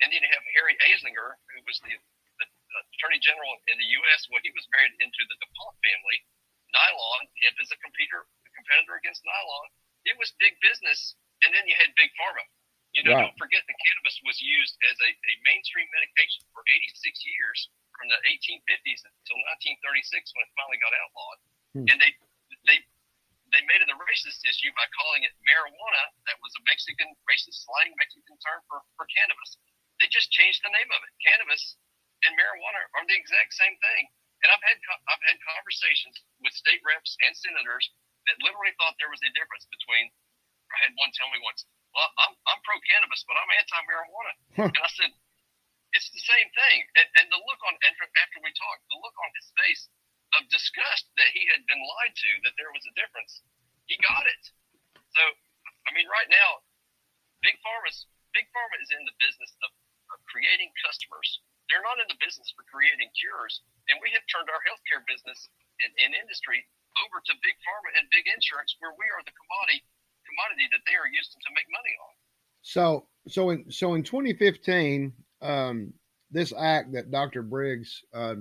And 0.00 0.08
then 0.08 0.24
you 0.24 0.30
have 0.32 0.44
Harry 0.56 0.74
Anslinger, 0.88 1.36
who 1.52 1.60
was 1.68 1.76
the, 1.84 1.92
the, 1.92 2.46
the 2.48 2.80
Attorney 2.96 3.20
General 3.20 3.52
in 3.68 3.76
the 3.76 3.88
U.S. 4.00 4.26
Well, 4.32 4.40
he 4.40 4.52
was 4.56 4.64
married 4.72 4.96
into 4.98 5.22
the 5.28 5.36
DuPont 5.38 5.76
family. 5.84 6.18
Nylon, 6.72 7.24
hemp 7.44 7.56
is 7.62 7.70
a 7.70 7.78
competitor, 7.78 8.26
competitor 8.64 8.96
against 8.96 9.20
nylon. 9.28 9.68
It 10.08 10.16
was 10.16 10.32
big 10.40 10.56
business. 10.64 11.20
And 11.44 11.52
then 11.52 11.68
you 11.68 11.76
had 11.76 11.92
big 12.00 12.08
pharma. 12.16 12.40
You 12.96 13.02
know, 13.04 13.20
don't 13.20 13.36
forget 13.36 13.60
that 13.66 13.76
cannabis 13.76 14.16
was 14.22 14.38
used 14.38 14.78
as 14.86 14.96
a, 15.02 15.10
a 15.10 15.34
mainstream 15.44 15.90
medication 15.90 16.46
for 16.54 16.62
86 16.62 16.94
years 17.26 17.58
from 17.98 18.06
the 18.06 18.18
1850s 18.22 19.02
until 19.02 19.38
1936 19.82 20.30
when 20.30 20.46
it 20.46 20.50
finally 20.54 20.78
got 20.78 20.94
outlawed. 20.94 21.38
Hmm. 21.74 21.86
And 21.90 21.98
they 21.98 22.14
they 22.70 22.78
they 23.50 23.66
made 23.66 23.82
it 23.82 23.90
a 23.90 23.98
racist 23.98 24.46
issue 24.46 24.70
by 24.78 24.86
calling 24.94 25.26
it 25.26 25.34
marijuana. 25.42 26.02
That 26.30 26.38
was 26.38 26.54
a 26.54 26.62
Mexican 26.70 27.10
racist 27.26 27.66
slang 27.66 27.90
Mexican 27.98 28.38
term 28.38 28.62
for, 28.70 28.78
for 28.94 29.10
cannabis. 29.10 29.58
They 29.98 30.06
just 30.14 30.30
changed 30.30 30.62
the 30.62 30.70
name 30.70 30.90
of 30.94 31.02
it. 31.02 31.10
Cannabis 31.18 31.74
and 32.30 32.38
marijuana 32.38 32.82
are 32.94 33.04
the 33.10 33.18
exact 33.18 33.58
same 33.58 33.74
thing. 33.82 34.06
And 34.46 34.54
I've 34.54 34.62
had 34.62 34.78
I've 35.10 35.24
had 35.26 35.38
conversations 35.42 36.14
with 36.38 36.54
state 36.54 36.82
reps 36.86 37.18
and 37.26 37.34
senators 37.34 37.90
that 38.28 38.36
literally 38.40 38.72
thought 38.80 38.96
there 38.96 39.12
was 39.12 39.22
a 39.22 39.30
difference 39.36 39.66
between. 39.68 40.10
I 40.72 40.90
had 40.90 40.92
one 40.98 41.12
tell 41.14 41.30
me 41.30 41.38
once, 41.44 41.64
"Well, 41.92 42.08
I'm 42.18 42.34
I'm 42.48 42.60
pro 42.64 42.76
cannabis, 42.88 43.22
but 43.28 43.36
I'm 43.36 43.50
anti 43.52 43.80
marijuana," 43.86 44.32
and 44.74 44.84
I 44.84 44.90
said, 44.96 45.12
"It's 45.92 46.10
the 46.10 46.24
same 46.24 46.48
thing." 46.52 46.78
And, 46.98 47.08
and 47.20 47.26
the 47.30 47.40
look 47.44 47.60
on 47.64 47.74
after, 47.84 48.06
after 48.18 48.38
we 48.42 48.50
talked, 48.56 48.82
the 48.90 49.00
look 49.00 49.16
on 49.20 49.30
his 49.36 49.48
face 49.54 49.82
of 50.40 50.48
disgust 50.50 51.06
that 51.14 51.30
he 51.30 51.46
had 51.46 51.62
been 51.70 51.78
lied 51.78 52.14
to 52.16 52.30
that 52.48 52.58
there 52.58 52.72
was 52.74 52.82
a 52.90 52.94
difference. 52.98 53.44
He 53.86 53.94
got 54.02 54.26
it. 54.26 54.42
So, 55.14 55.22
I 55.86 55.90
mean, 55.94 56.10
right 56.10 56.26
now, 56.26 56.64
big 57.44 57.54
pharma's 57.62 58.08
big 58.34 58.50
pharma 58.50 58.76
is 58.82 58.90
in 58.90 59.06
the 59.06 59.14
business 59.22 59.54
of, 59.62 59.70
of 60.10 60.18
creating 60.26 60.74
customers. 60.82 61.38
They're 61.70 61.86
not 61.86 62.02
in 62.02 62.10
the 62.10 62.18
business 62.18 62.50
for 62.52 62.66
creating 62.66 63.08
cures, 63.14 63.62
and 63.88 63.96
we 64.02 64.10
have 64.12 64.26
turned 64.28 64.50
our 64.50 64.60
healthcare 64.66 65.00
business 65.06 65.48
and, 65.80 65.94
and 66.02 66.12
industry 66.12 66.66
over 67.02 67.18
to 67.18 67.32
big 67.42 67.56
pharma 67.64 67.90
and 67.98 68.06
big 68.10 68.26
insurance, 68.30 68.76
where 68.78 68.94
we 68.94 69.06
are 69.10 69.22
the 69.26 69.34
commodity 69.34 69.82
commodity 70.24 70.66
that 70.72 70.82
they 70.86 70.96
are 70.96 71.10
using 71.10 71.40
to 71.44 71.50
make 71.52 71.68
money 71.70 71.94
on. 72.00 72.12
So, 72.62 73.06
so 73.28 73.50
in 73.50 73.70
so 73.70 73.94
in 73.94 74.02
2015, 74.02 75.12
um, 75.42 75.92
this 76.30 76.52
act 76.56 76.92
that 76.92 77.10
Dr. 77.10 77.42
Briggs, 77.42 78.02
uh, 78.12 78.36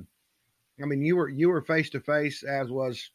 I 0.82 0.86
mean, 0.86 1.04
you 1.04 1.16
were 1.16 1.30
you 1.30 1.50
were 1.50 1.62
face 1.62 1.90
to 1.92 2.00
face, 2.00 2.44
as 2.44 2.72
was 2.72 3.12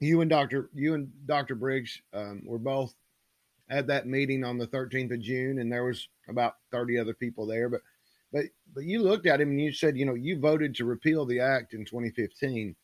you 0.00 0.20
and 0.20 0.30
Dr. 0.30 0.70
You 0.74 0.94
and 0.94 1.10
Dr. 1.26 1.54
Briggs 1.54 2.02
um, 2.12 2.42
were 2.44 2.58
both 2.58 2.94
at 3.70 3.86
that 3.86 4.06
meeting 4.06 4.44
on 4.44 4.58
the 4.58 4.66
13th 4.66 5.14
of 5.14 5.20
June, 5.20 5.60
and 5.60 5.70
there 5.70 5.84
was 5.84 6.08
about 6.28 6.54
30 6.72 6.98
other 6.98 7.14
people 7.14 7.46
there. 7.46 7.68
But 7.68 7.80
but 8.32 8.44
but 8.74 8.84
you 8.84 9.02
looked 9.02 9.26
at 9.26 9.40
him 9.40 9.50
and 9.50 9.60
you 9.60 9.72
said, 9.72 9.96
you 9.96 10.04
know, 10.04 10.14
you 10.14 10.38
voted 10.38 10.74
to 10.76 10.84
repeal 10.84 11.24
the 11.24 11.40
act 11.40 11.74
in 11.74 11.84
2015. 11.84 12.74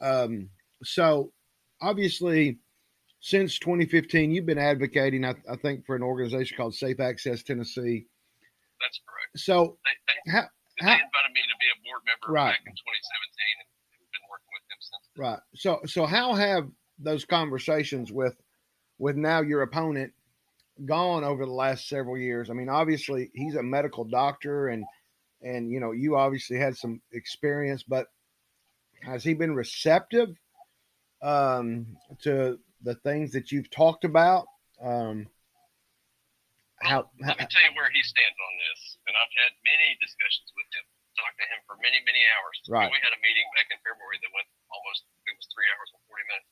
Um, 0.00 0.48
so 0.82 1.32
obviously, 1.80 2.58
since 3.20 3.58
2015, 3.58 4.30
you've 4.30 4.46
been 4.46 4.58
advocating, 4.58 5.24
I, 5.24 5.34
I, 5.50 5.56
think, 5.56 5.84
for 5.84 5.96
an 5.96 6.02
organization 6.02 6.56
called 6.56 6.74
Safe 6.74 7.00
Access 7.00 7.42
Tennessee. 7.42 8.06
That's 8.80 9.00
correct. 9.06 9.38
So, 9.38 9.76
they, 9.84 10.30
they, 10.32 10.32
how, 10.32 10.42
they 10.80 10.86
how, 10.86 10.92
invited 10.92 11.32
me 11.34 11.40
to 11.42 11.56
be 11.60 11.66
a 11.66 11.78
board 11.84 12.00
member 12.06 12.32
right. 12.32 12.52
back 12.52 12.60
in 12.66 12.72
2017, 12.72 13.60
and 13.60 14.08
been 14.12 14.26
working 14.30 14.52
with 14.54 14.66
them 14.68 14.80
since. 14.80 15.08
Then. 15.14 15.24
Right. 15.24 15.40
So, 15.54 15.80
so 15.86 16.06
how 16.06 16.34
have 16.34 16.70
those 16.98 17.24
conversations 17.24 18.12
with 18.12 18.36
with 18.98 19.16
now 19.16 19.40
your 19.40 19.62
opponent 19.62 20.12
gone 20.84 21.24
over 21.24 21.44
the 21.44 21.52
last 21.52 21.88
several 21.88 22.16
years? 22.16 22.48
I 22.48 22.54
mean, 22.54 22.70
obviously, 22.70 23.30
he's 23.34 23.54
a 23.54 23.62
medical 23.62 24.04
doctor, 24.04 24.68
and 24.68 24.84
and 25.42 25.70
you 25.70 25.80
know, 25.80 25.92
you 25.92 26.16
obviously 26.16 26.58
had 26.58 26.76
some 26.76 27.02
experience, 27.12 27.82
but 27.82 28.06
has 29.02 29.24
he 29.24 29.34
been 29.34 29.54
receptive 29.54 30.36
um, 31.22 31.96
to 32.22 32.58
the 32.82 32.94
things 33.06 33.32
that 33.32 33.52
you've 33.52 33.70
talked 33.70 34.04
about? 34.04 34.46
Um, 34.80 35.28
how, 36.80 37.12
let 37.20 37.36
me 37.36 37.44
tell 37.44 37.60
you 37.60 37.76
where 37.76 37.92
he 37.92 38.00
stands 38.00 38.38
on 38.40 38.52
this, 38.56 38.80
and 39.04 39.12
I've 39.12 39.34
had 39.44 39.52
many 39.68 40.00
discussions 40.00 40.48
with 40.56 40.68
him. 40.72 40.84
Talked 41.18 41.36
to 41.42 41.48
him 41.52 41.60
for 41.68 41.76
many, 41.84 42.00
many 42.06 42.22
hours. 42.32 42.56
Right. 42.70 42.88
we 42.88 42.96
had 43.04 43.12
a 43.12 43.20
meeting 43.20 43.44
back 43.52 43.68
in 43.68 43.76
February 43.84 44.16
that 44.24 44.30
went 44.32 44.48
almost 44.72 45.04
it 45.28 45.34
was 45.36 45.44
three 45.52 45.68
hours 45.74 45.90
and 45.92 46.00
forty 46.08 46.24
minutes. 46.24 46.48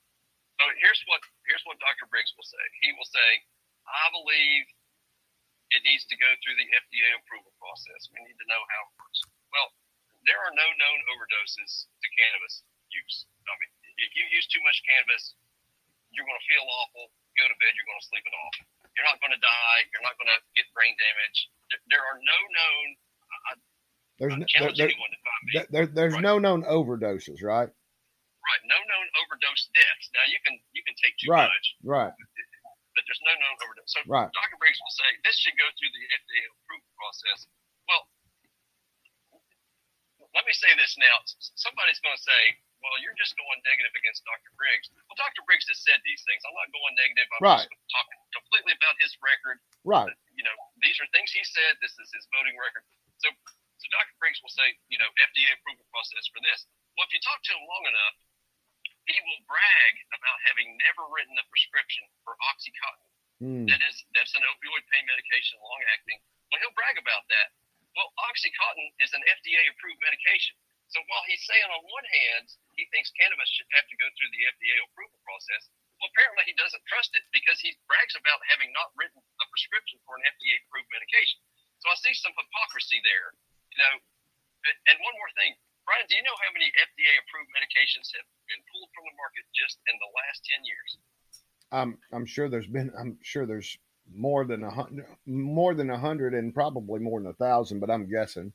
So 0.60 0.66
here's 0.82 1.00
what 1.08 1.22
here's 1.48 1.64
what 1.64 1.80
Dr. 1.80 2.10
Briggs 2.10 2.34
will 2.36 2.44
say. 2.44 2.60
He 2.84 2.92
will 2.92 3.08
say, 3.08 3.28
"I 3.88 4.12
believe 4.12 4.66
it 5.72 5.80
needs 5.88 6.04
to 6.10 6.18
go 6.20 6.28
through 6.44 6.58
the 6.60 6.68
FDA 6.84 7.08
approval 7.22 7.54
process. 7.56 8.12
We 8.12 8.20
need 8.28 8.36
to 8.36 8.48
know 8.50 8.60
how 8.68 8.80
it 8.84 8.92
works." 8.98 9.20
Well, 9.54 9.68
there 10.26 10.40
are 10.40 10.54
no 10.54 10.68
known 10.78 10.98
overdoses 11.14 11.86
to 11.86 12.06
cannabis 12.16 12.64
use. 12.90 13.28
I 13.46 13.54
mean, 13.60 13.70
if 14.00 14.10
you 14.16 14.24
use 14.32 14.46
too 14.48 14.62
much 14.64 14.78
cannabis, 14.84 15.36
you're 16.12 16.26
going 16.26 16.38
to 16.38 16.48
feel 16.48 16.64
awful. 16.64 17.12
Go 17.36 17.46
to 17.46 17.58
bed, 17.62 17.72
you're 17.78 17.86
going 17.86 18.02
to 18.02 18.08
sleep 18.08 18.24
it 18.26 18.34
off. 18.34 18.56
You're 18.98 19.06
not 19.06 19.22
going 19.22 19.30
to 19.30 19.38
die. 19.38 19.80
You're 19.94 20.02
not 20.02 20.18
going 20.18 20.26
to 20.26 20.38
get 20.58 20.66
brain 20.74 20.90
damage. 20.98 21.38
There, 21.86 22.02
are 22.02 22.18
no 22.18 22.38
known. 22.50 22.86
I, 23.30 23.50
there's 24.18 24.34
no, 24.34 24.46
there, 24.74 24.90
there, 25.54 25.66
there, 25.70 25.86
there's 25.86 26.18
right. 26.18 26.26
no 26.26 26.42
known 26.42 26.66
overdoses, 26.66 27.38
right? 27.38 27.70
Right. 27.70 28.62
No 28.66 28.78
known 28.90 29.06
overdose 29.22 29.70
deaths. 29.70 30.06
Now 30.16 30.24
you 30.26 30.40
can 30.42 30.56
you 30.72 30.82
can 30.82 30.96
take 30.98 31.14
too 31.20 31.30
right. 31.30 31.46
much. 31.46 31.66
Right. 31.84 32.14
But 32.96 33.02
there's 33.06 33.22
no 33.22 33.34
known 33.38 33.54
overdose. 33.62 33.90
So 33.92 34.00
right. 34.10 34.26
Dr. 34.32 34.58
Briggs 34.58 34.80
will 34.82 34.96
say 34.98 35.08
this 35.22 35.38
should 35.38 35.54
go 35.54 35.68
through 35.78 35.92
the 35.94 36.02
FDA 36.10 36.42
approval 36.50 36.90
process. 36.98 37.46
Well, 37.86 38.02
let 40.34 40.42
me 40.48 40.54
say 40.56 40.67
this 40.78 40.94
now. 40.96 41.16
Somebody's 41.58 41.98
going 42.00 42.14
to 42.14 42.24
say, 42.24 42.42
well, 42.78 42.94
you're 43.02 43.16
just 43.18 43.34
going 43.34 43.58
negative 43.66 43.90
against 43.98 44.22
Dr. 44.22 44.54
Briggs. 44.54 44.86
Well, 45.10 45.18
Dr. 45.18 45.42
Briggs 45.44 45.66
has 45.66 45.82
said 45.82 45.98
these 46.06 46.22
things. 46.22 46.40
I'm 46.46 46.54
not 46.54 46.70
going 46.70 46.94
negative. 46.94 47.26
I'm 47.34 47.42
right. 47.42 47.66
just 47.66 47.90
talking 47.90 48.18
completely 48.30 48.74
about 48.78 48.94
his 49.02 49.10
record. 49.18 49.58
Right. 49.82 50.14
You 50.38 50.46
know, 50.46 50.54
these 50.78 50.94
are 51.02 51.08
things 51.10 51.34
he 51.34 51.42
said. 51.42 51.82
This 51.82 51.94
is 51.98 52.08
his 52.14 52.24
voting 52.30 52.54
record. 52.54 52.86
So, 53.18 53.34
so 53.82 53.84
Dr. 53.90 54.14
Briggs 54.22 54.38
will 54.38 54.54
say, 54.54 54.78
you 54.86 54.98
know, 55.02 55.10
FDA 55.18 55.50
approval 55.58 55.82
process 55.90 56.30
for 56.30 56.38
this. 56.46 56.70
Well, 56.94 57.06
if 57.10 57.12
you 57.14 57.18
talk 57.22 57.42
to 57.42 57.50
him 57.50 57.62
long 57.66 57.84
enough, 57.90 58.16
he 59.10 59.16
will 59.26 59.42
brag 59.48 59.94
about 60.14 60.38
having 60.46 60.78
never 60.78 61.02
written 61.10 61.34
a 61.34 61.44
prescription 61.50 62.04
for 62.22 62.38
OxyContin. 62.54 63.10
Mm. 63.42 63.66
That 63.70 63.80
is, 63.82 63.96
that's 64.14 64.34
an 64.38 64.44
opioid 64.46 64.84
pain 64.92 65.06
medication, 65.08 65.58
long 65.62 65.82
acting. 65.94 66.18
Well, 66.50 66.60
he'll 66.62 66.76
brag 66.78 66.98
about 67.00 67.26
that. 67.32 67.48
Well, 67.96 68.10
OxyContin 68.30 68.88
is 69.02 69.10
an 69.16 69.22
FDA 69.26 69.62
approved 69.74 69.98
medication. 70.04 70.54
So 70.88 71.04
while 71.04 71.24
he's 71.28 71.44
saying 71.44 71.68
on 71.68 71.84
one 71.84 72.08
hand 72.08 72.48
he 72.80 72.88
thinks 72.88 73.12
cannabis 73.12 73.50
should 73.52 73.68
have 73.76 73.84
to 73.88 74.00
go 74.00 74.08
through 74.16 74.32
the 74.32 74.44
FDA 74.56 74.76
approval 74.88 75.20
process, 75.20 75.68
well, 76.00 76.08
apparently 76.14 76.48
he 76.48 76.54
doesn't 76.56 76.80
trust 76.88 77.12
it 77.18 77.26
because 77.34 77.58
he 77.60 77.76
brags 77.90 78.14
about 78.14 78.40
having 78.48 78.72
not 78.72 78.94
written 78.96 79.18
a 79.18 79.46
prescription 79.50 80.00
for 80.06 80.16
an 80.16 80.24
FDA 80.24 80.56
approved 80.64 80.88
medication. 80.94 81.42
So 81.82 81.90
I 81.92 81.96
see 81.98 82.14
some 82.16 82.32
hypocrisy 82.32 83.02
there. 83.02 83.34
You 83.74 83.78
know, 83.84 83.94
and 84.88 84.96
one 85.02 85.16
more 85.18 85.32
thing, 85.36 85.54
Brian, 85.84 86.06
do 86.08 86.16
you 86.16 86.24
know 86.24 86.38
how 86.40 86.50
many 86.54 86.70
FDA 86.72 87.12
approved 87.20 87.50
medications 87.52 88.08
have 88.16 88.28
been 88.48 88.62
pulled 88.72 88.90
from 88.94 89.04
the 89.08 89.16
market 89.18 89.44
just 89.52 89.80
in 89.86 89.96
the 90.00 90.10
last 90.16 90.40
ten 90.46 90.60
years? 90.64 90.90
I'm 91.72 91.98
I'm 92.12 92.26
sure 92.26 92.48
there's 92.48 92.70
been 92.70 92.92
I'm 92.96 93.18
sure 93.22 93.44
there's 93.44 93.76
more 94.08 94.44
than 94.44 94.64
a 94.64 94.70
hundred, 94.70 95.06
more 95.26 95.74
than 95.74 95.90
a 95.90 95.98
hundred, 95.98 96.34
and 96.34 96.54
probably 96.54 97.00
more 97.00 97.20
than 97.20 97.30
a 97.30 97.40
thousand. 97.40 97.80
But 97.80 97.90
I'm 97.90 98.08
guessing. 98.08 98.52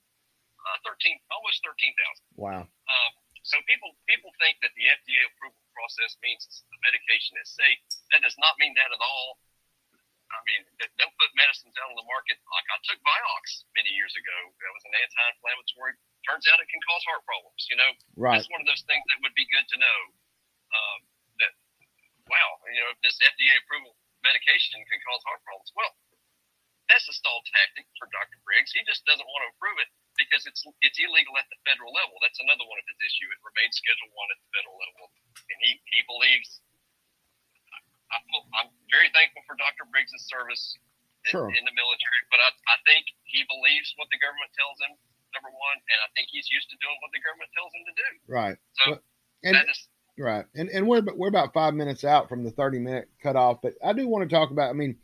Thirteen, 0.83 1.17
almost 1.31 1.63
thirteen 1.63 1.95
thousand. 1.95 2.25
Wow. 2.35 2.61
Um, 2.67 3.11
so 3.43 3.59
people 3.67 3.91
people 4.07 4.31
think 4.39 4.59
that 4.63 4.71
the 4.79 4.87
FDA 4.87 5.19
approval 5.31 5.59
process 5.75 6.15
means 6.23 6.47
the 6.47 6.79
medication 6.79 7.35
is 7.43 7.51
safe. 7.51 7.79
That 8.15 8.23
does 8.23 8.35
not 8.39 8.55
mean 8.59 8.71
that 8.79 8.91
at 8.91 9.03
all. 9.03 9.39
I 10.33 10.41
mean, 10.49 10.65
don't 10.97 11.13
put 11.19 11.29
medicines 11.37 11.77
out 11.77 11.93
on 11.93 11.97
the 11.99 12.07
market. 12.09 12.39
Like 12.39 12.67
I 12.71 12.77
took 12.87 12.97
Vioxx 13.03 13.67
many 13.77 13.91
years 13.93 14.15
ago. 14.17 14.37
That 14.49 14.71
was 14.73 14.83
an 14.89 14.95
anti-inflammatory. 14.97 15.93
Turns 16.25 16.47
out 16.49 16.57
it 16.57 16.71
can 16.71 16.81
cause 16.87 17.03
heart 17.05 17.21
problems. 17.27 17.61
You 17.69 17.77
know, 17.77 17.91
right. 18.17 18.39
That's 18.39 18.49
one 18.49 18.63
of 18.63 18.67
those 18.67 18.81
things 18.87 19.03
that 19.13 19.19
would 19.21 19.35
be 19.35 19.45
good 19.51 19.67
to 19.75 19.77
know. 19.77 19.99
Um, 20.73 20.99
that 21.43 21.53
wow, 22.31 22.49
you 22.71 22.81
know, 22.81 22.89
if 22.95 22.99
this 23.05 23.19
FDA 23.21 23.53
approval 23.67 23.93
medication 24.23 24.79
can 24.87 24.99
cause 25.03 25.21
heart 25.27 25.43
problems. 25.43 25.69
Well, 25.75 25.91
that's 26.87 27.05
a 27.11 27.15
stall 27.15 27.43
tactic 27.51 27.85
for 27.99 28.07
Dr. 28.09 28.39
Briggs. 28.47 28.71
He 28.71 28.81
just 28.87 29.03
doesn't 29.03 29.27
want 29.27 29.41
to 29.45 29.49
approve 29.55 29.77
it 29.83 29.91
because 30.17 30.45
it's 30.45 30.61
it's 30.85 30.97
illegal 31.01 31.33
at 31.39 31.47
the 31.49 31.57
federal 31.65 31.93
level. 31.93 32.17
That's 32.21 32.37
another 32.41 32.65
one 32.65 32.77
of 32.77 32.85
his 32.85 32.99
issue. 33.01 33.27
It 33.29 33.41
remains 33.41 33.73
Schedule 33.77 34.11
One 34.13 34.29
at 34.29 34.39
the 34.41 34.49
federal 34.53 34.77
level, 34.77 35.03
and 35.49 35.57
he 35.61 35.81
he 35.93 36.01
believes. 36.05 36.61
I, 38.13 38.21
I'm 38.61 38.69
very 38.93 39.09
thankful 39.09 39.41
for 39.49 39.57
Dr. 39.57 39.89
Briggs' 39.89 40.13
service 40.29 40.77
sure. 41.25 41.49
in, 41.49 41.57
in, 41.57 41.65
the 41.65 41.73
military, 41.73 42.21
but 42.29 42.37
I, 42.37 42.53
I 42.69 42.77
think 42.85 43.09
he 43.25 43.41
believes 43.49 43.89
what 43.97 44.05
the 44.13 44.21
government 44.21 44.53
tells 44.53 44.77
him. 44.85 44.93
Number 45.33 45.49
one, 45.49 45.77
and 45.81 45.99
I 46.05 46.13
think 46.13 46.29
he's 46.29 46.45
used 46.53 46.69
to 46.69 46.77
doing 46.77 46.93
what 47.01 47.09
the 47.09 47.17
government 47.25 47.49
tells 47.57 47.73
him 47.73 47.83
to 47.89 47.95
do. 47.97 48.09
Right. 48.29 48.57
So 48.85 48.85
and, 49.41 49.57
that 49.57 49.65
is 49.65 49.89
Right, 50.17 50.45
and 50.53 50.69
and 50.69 50.87
we're 50.87 51.01
we're 51.15 51.27
about 51.27 51.53
five 51.53 51.73
minutes 51.73 52.03
out 52.03 52.29
from 52.29 52.43
the 52.43 52.51
thirty 52.51 52.77
minute 52.77 53.09
cutoff, 53.21 53.63
but 53.63 53.73
I 53.83 53.93
do 53.93 54.07
want 54.07 54.29
to 54.29 54.33
talk 54.33 54.51
about. 54.51 54.69
I 54.69 54.73
mean, 54.73 54.95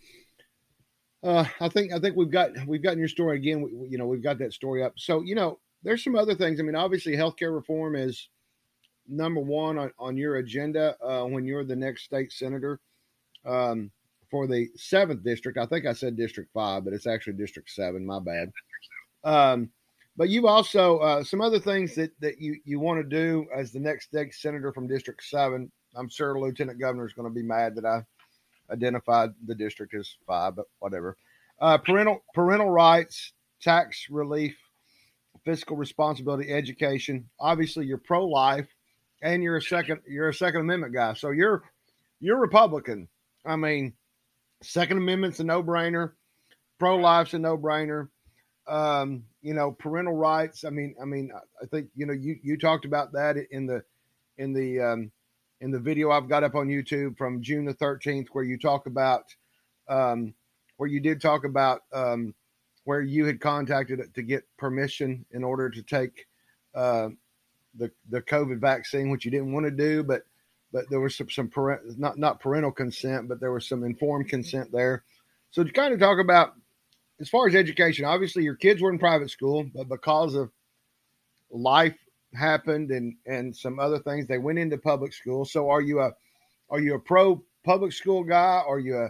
uh, 1.24 1.46
I 1.60 1.70
think 1.70 1.92
I 1.94 2.00
think 2.00 2.16
we've 2.16 2.32
got 2.32 2.52
we've 2.66 2.84
gotten 2.84 3.00
your 3.00 3.08
story 3.08 3.38
again. 3.38 3.62
We, 3.62 3.90
you 3.90 3.98
know, 3.98 4.06
we've 4.06 4.24
got 4.24 4.38
that 4.40 4.54
story 4.54 4.84
up. 4.84 4.94
So 4.98 5.22
you 5.22 5.36
know, 5.36 5.60
there's 5.84 6.04
some 6.04 6.16
other 6.16 6.36
things. 6.36 6.60
I 6.60 6.64
mean, 6.64 6.76
obviously, 6.76 7.14
healthcare 7.14 7.54
reform 7.54 7.96
is 7.96 8.30
number 9.08 9.42
one 9.42 9.78
on, 9.78 9.92
on 10.00 10.18
your 10.18 10.38
agenda 10.38 10.96
uh, 11.04 11.26
when 11.26 11.46
you're 11.46 11.66
the 11.66 11.76
next 11.76 12.04
state 12.04 12.32
senator 12.32 12.80
um, 13.46 13.92
for 14.32 14.48
the 14.48 14.70
seventh 14.76 15.24
district. 15.24 15.58
I 15.58 15.66
think 15.66 15.86
I 15.86 15.94
said 15.94 16.16
District 16.16 16.50
Five, 16.54 16.86
but 16.86 16.94
it's 16.94 17.08
actually 17.08 17.34
District 17.34 17.70
Seven. 17.70 18.06
My 18.06 18.20
bad. 18.20 18.52
Um, 19.26 19.70
but 20.16 20.30
you've 20.30 20.46
also 20.46 21.00
uh, 21.00 21.24
some 21.24 21.42
other 21.42 21.60
things 21.60 21.96
that 21.96 22.12
that 22.22 22.40
you 22.40 22.58
you 22.64 22.80
want 22.80 23.02
to 23.02 23.04
do 23.04 23.46
as 23.54 23.72
the 23.74 23.80
next 23.80 24.06
state 24.06 24.34
senator 24.34 24.72
from 24.72 24.88
District 24.88 25.22
Seven. 25.22 25.70
I'm 25.96 26.08
sure 26.08 26.40
Lieutenant 26.40 26.80
Governor 26.80 27.08
is 27.08 27.14
going 27.14 27.28
to 27.28 27.34
be 27.34 27.46
mad 27.46 27.76
that 27.76 27.86
I 27.86 28.04
identified 28.72 29.32
the 29.46 29.56
district 29.56 29.94
as 29.94 30.16
five, 30.28 30.56
but 30.56 30.66
whatever. 30.80 31.18
Uh, 31.60 31.78
parental 31.78 32.24
parental 32.34 32.70
rights, 32.70 33.34
tax 33.62 34.08
relief, 34.10 34.58
fiscal 35.44 35.76
responsibility, 35.76 36.52
education. 36.52 37.30
Obviously, 37.40 37.86
you're 37.86 37.98
pro 37.98 38.26
life. 38.26 38.68
and 39.22 39.44
you're 39.44 39.58
a 39.58 39.62
second 39.62 40.00
you're 40.08 40.30
a 40.30 40.34
Second 40.34 40.62
Amendment 40.62 40.94
guy, 40.94 41.14
so 41.14 41.32
you're 41.32 41.64
you're 42.20 42.38
Republican. 42.38 43.08
I 43.46 43.56
mean, 43.56 43.94
Second 44.62 44.98
Amendment's 44.98 45.40
a 45.40 45.44
no 45.44 45.64
brainer. 45.64 46.12
Pro 46.80 46.98
life's 46.98 47.34
a 47.34 47.40
no 47.40 47.58
brainer. 47.58 48.10
Um, 48.68 49.24
you 49.42 49.54
know, 49.54 49.72
parental 49.72 50.16
rights. 50.16 50.64
I 50.64 50.70
mean, 50.70 50.96
I 51.02 51.06
mean, 51.06 51.32
I 51.62 51.66
think 51.66 51.90
you 51.96 52.06
know 52.06 52.14
you 52.14 52.38
you 52.44 52.58
talked 52.58 52.86
about 52.86 53.12
that 53.14 53.36
in 53.52 53.66
the 53.66 53.84
in 54.38 54.54
the 54.54 54.80
um, 54.80 55.12
in 55.62 55.72
the 55.72 55.80
video 55.80 56.12
I've 56.12 56.30
got 56.30 56.44
up 56.44 56.56
on 56.56 56.68
YouTube 56.68 57.18
from 57.18 57.42
June 57.42 57.66
the 57.66 57.74
13th, 57.74 58.28
where 58.32 58.44
you 58.44 58.58
talk 58.58 58.86
about 58.86 59.24
um, 59.88 60.34
where 60.78 60.90
you 60.90 61.00
did 61.00 61.22
talk 61.22 61.44
about 61.44 61.82
um, 61.92 62.34
where 62.86 63.02
you 63.02 63.26
had 63.26 63.42
contacted 63.42 64.02
to 64.14 64.22
get 64.22 64.44
permission 64.58 65.26
in 65.32 65.44
order 65.44 65.70
to 65.70 65.82
take 65.84 66.26
uh, 66.76 67.10
the 67.76 67.92
the 68.10 68.22
COVID 68.22 68.60
vaccine, 68.60 69.10
which 69.10 69.26
you 69.26 69.32
didn't 69.32 69.52
want 69.52 69.66
to 69.66 69.72
do, 69.72 70.04
but 70.04 70.24
but 70.72 70.90
there 70.90 71.00
was 71.00 71.16
some 71.16 71.30
some 71.30 71.50
parent, 71.50 72.00
not 72.00 72.18
not 72.18 72.40
parental 72.40 72.72
consent, 72.72 73.28
but 73.28 73.40
there 73.40 73.52
was 73.52 73.68
some 73.68 73.84
informed 73.84 74.30
consent 74.30 74.72
there. 74.72 75.04
So 75.52 75.64
to 75.64 75.72
kind 75.72 75.94
of 75.94 76.00
talk 76.00 76.20
about 76.20 76.54
as 77.20 77.28
far 77.28 77.48
as 77.48 77.56
education, 77.56 78.06
obviously 78.06 78.44
your 78.44 78.56
kids 78.56 78.82
were 78.82 78.92
in 78.92 79.00
private 79.00 79.30
school, 79.30 79.70
but 79.74 79.90
because 79.90 80.36
of 80.36 80.52
life 81.52 81.98
happened 82.34 82.92
and 82.92 83.16
and 83.26 83.56
some 83.56 83.80
other 83.80 84.00
things, 84.00 84.28
they 84.28 84.38
went 84.38 84.60
into 84.60 84.78
public 84.78 85.14
school. 85.14 85.46
So 85.46 85.70
are 85.70 85.82
you 85.82 86.02
a 86.02 86.12
are 86.70 86.80
you 86.80 86.96
a 86.96 87.00
pro 87.00 87.44
public 87.64 87.94
school 87.94 88.24
guy? 88.24 88.62
Are 88.66 88.80
you 88.80 88.98
a 88.98 89.10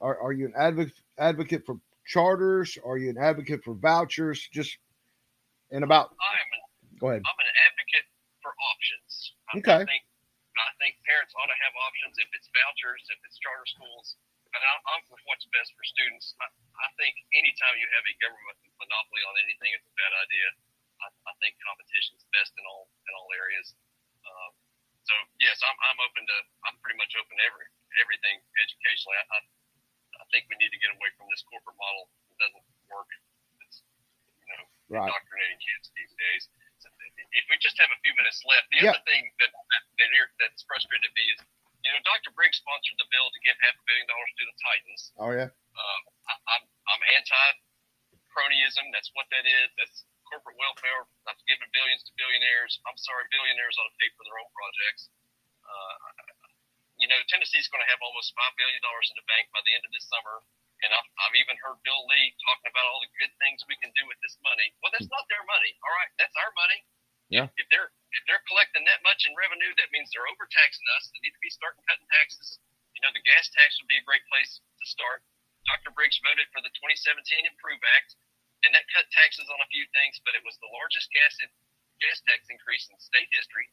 are, 0.00 0.18
are 0.20 0.32
you 0.32 0.46
an 0.46 0.54
advocate 0.56 0.94
advocate 1.18 1.64
for 1.64 1.76
charters? 2.06 2.78
Are 2.84 2.98
you 2.98 3.10
an 3.10 3.18
advocate 3.18 3.62
for 3.64 3.74
vouchers? 3.74 4.48
Just 4.52 4.78
and 5.70 5.84
about. 5.84 6.14
I'm 6.20 6.36
an, 6.36 6.62
Go 7.00 7.06
ahead. 7.10 7.22
I'm 7.24 7.40
an 7.40 7.52
advocate 7.68 8.06
for 8.42 8.52
options. 8.72 9.34
I, 9.52 9.58
Okay. 9.60 9.80
I 9.82 9.86
think 9.86 10.02
I 10.56 10.72
think 10.80 10.96
parents 11.04 11.36
ought 11.36 11.52
to 11.52 11.58
have 11.68 11.74
options 11.84 12.16
if 12.16 12.28
it's 12.32 12.48
vouchers, 12.48 13.04
if 13.12 13.20
it's 13.28 13.36
charter 13.38 13.68
schools. 13.68 14.16
And 14.56 14.62
I, 14.64 14.72
I'm 14.96 15.04
for 15.04 15.20
what's 15.28 15.44
best 15.52 15.76
for 15.76 15.84
students. 15.84 16.32
I, 16.40 16.48
I 16.80 16.88
think 16.96 17.12
anytime 17.36 17.76
you 17.76 17.84
have 17.92 18.04
a 18.08 18.14
government 18.24 18.56
monopoly 18.80 19.22
on 19.28 19.34
anything, 19.44 19.68
it's 19.76 19.84
a 19.84 19.94
bad 20.00 20.12
idea. 20.16 20.46
I, 21.02 21.08
I 21.28 21.32
think 21.42 21.56
competition 21.62 22.16
is 22.16 22.24
best 22.32 22.52
in 22.56 22.64
all 22.68 22.88
in 23.08 23.12
all 23.16 23.28
areas. 23.36 23.74
Um, 24.26 24.52
so 25.06 25.14
yes, 25.38 25.60
I'm, 25.62 25.76
I'm 25.90 25.98
open 26.02 26.24
to. 26.26 26.36
I'm 26.66 26.76
pretty 26.82 26.98
much 26.98 27.12
open 27.14 27.34
to 27.38 27.44
every 27.46 27.66
everything 28.02 28.36
educationally. 28.60 29.16
I, 29.16 29.24
I, 29.32 29.38
I 30.20 30.24
think 30.34 30.48
we 30.50 30.56
need 30.58 30.72
to 30.72 30.80
get 30.82 30.90
away 30.92 31.10
from 31.20 31.28
this 31.30 31.44
corporate 31.46 31.78
model. 31.78 32.10
It 32.32 32.38
doesn't 32.42 32.66
work. 32.90 33.08
It's 33.66 33.84
you 34.46 34.56
know 34.56 34.66
Right. 34.86 35.02
indoctrinating 35.10 35.58
kids 35.58 35.90
these 35.98 36.14
days. 36.14 36.42
So 36.78 36.86
if 37.34 37.44
we 37.50 37.56
just 37.58 37.74
have 37.82 37.90
a 37.90 37.98
few 38.06 38.14
minutes 38.14 38.38
left, 38.46 38.70
the 38.70 38.78
Yeah. 38.86 38.94
other 38.94 39.02
thing 39.08 39.26
that, 39.42 39.50
that 39.50 40.10
ir- 40.14 40.30
that's 40.38 40.62
frustrated 40.68 41.10
me 41.16 41.24
is, 41.34 41.40
you 41.82 41.90
know, 41.90 41.98
Dr. 42.06 42.30
Briggs 42.36 42.60
sponsored 42.62 42.94
the 43.00 43.08
bill 43.10 43.26
to 43.32 43.38
give 43.42 43.56
half 43.64 43.74
a 43.74 43.82
billion 43.88 44.06
dollars 44.06 44.30
to 44.38 44.44
the 44.46 44.56
Titans. 44.62 45.02
Oh 45.18 45.30
yeah. 45.34 45.50
Um, 45.50 46.00
I, 46.30 46.34
I'm 46.54 46.62
I'm 46.86 47.02
anti 47.18 47.46
cronyism. 48.30 48.86
That's 48.94 49.10
what 49.18 49.26
that 49.34 49.42
is. 49.48 49.68
That's 49.80 50.04
corporate 50.28 50.58
welfare. 50.58 51.06
That's 51.24 51.42
giving 51.46 51.70
billions 51.72 52.02
to 52.06 52.12
billionaires. 52.18 52.78
I'm 52.84 52.98
sorry, 52.98 53.26
billionaires 53.30 53.74
ought 53.78 53.90
to 53.90 53.96
pay 53.98 54.10
for 54.14 54.22
their 54.26 54.38
own 54.38 54.50
projects. 54.52 55.10
Uh, 55.62 55.96
you 56.96 57.08
know, 57.08 57.18
Tennessee's 57.28 57.68
going 57.68 57.84
to 57.84 57.90
have 57.92 58.00
almost 58.00 58.32
five 58.32 58.54
billion 58.56 58.80
dollars 58.80 59.08
in 59.12 59.16
the 59.20 59.26
bank 59.28 59.48
by 59.52 59.60
the 59.64 59.72
end 59.76 59.84
of 59.84 59.92
this 59.92 60.06
summer. 60.08 60.42
And 60.84 60.92
I've, 60.92 61.08
I've 61.24 61.36
even 61.40 61.56
heard 61.56 61.80
Bill 61.88 62.04
Lee 62.04 62.36
talking 62.44 62.68
about 62.68 62.84
all 62.92 63.00
the 63.00 63.08
good 63.16 63.32
things 63.40 63.64
we 63.64 63.80
can 63.80 63.88
do 63.96 64.04
with 64.04 64.20
this 64.20 64.36
money. 64.44 64.76
Well, 64.84 64.92
that's 64.92 65.08
not 65.08 65.24
their 65.32 65.40
money. 65.48 65.72
All 65.80 65.94
right, 65.96 66.12
that's 66.20 66.36
our 66.36 66.52
money. 66.52 66.84
Yeah. 67.32 67.48
If 67.58 67.66
they're 67.72 67.90
if 68.14 68.22
they're 68.28 68.44
collecting 68.46 68.86
that 68.86 69.02
much 69.02 69.26
in 69.26 69.34
revenue, 69.34 69.72
that 69.80 69.90
means 69.90 70.12
they're 70.12 70.28
overtaxing 70.30 70.86
us. 71.00 71.10
They 71.10 71.20
need 71.26 71.34
to 71.34 71.42
be 71.42 71.52
starting 71.52 71.82
cutting 71.84 72.06
taxes. 72.12 72.60
You 72.94 73.04
know, 73.04 73.12
the 73.12 73.24
gas 73.24 73.50
tax 73.52 73.76
would 73.80 73.90
be 73.90 73.98
a 74.00 74.06
great 74.08 74.24
place 74.30 74.62
to 74.62 74.86
start. 74.88 75.20
Dr. 75.66 75.90
Briggs 75.92 76.16
voted 76.22 76.46
for 76.54 76.62
the 76.62 76.70
2017 76.78 77.44
Improve 77.44 77.82
Act, 77.98 78.14
and 78.66 78.74
that 78.74 78.84
cut 78.90 79.06
taxes 79.14 79.46
on 79.46 79.58
a 79.62 79.68
few 79.70 79.86
things, 79.94 80.18
but 80.26 80.34
it 80.34 80.42
was 80.42 80.58
the 80.58 80.70
largest 80.74 81.06
gas 81.14 81.38
gas 82.02 82.18
tax 82.26 82.44
increase 82.50 82.90
in 82.90 82.98
state 82.98 83.30
history. 83.30 83.70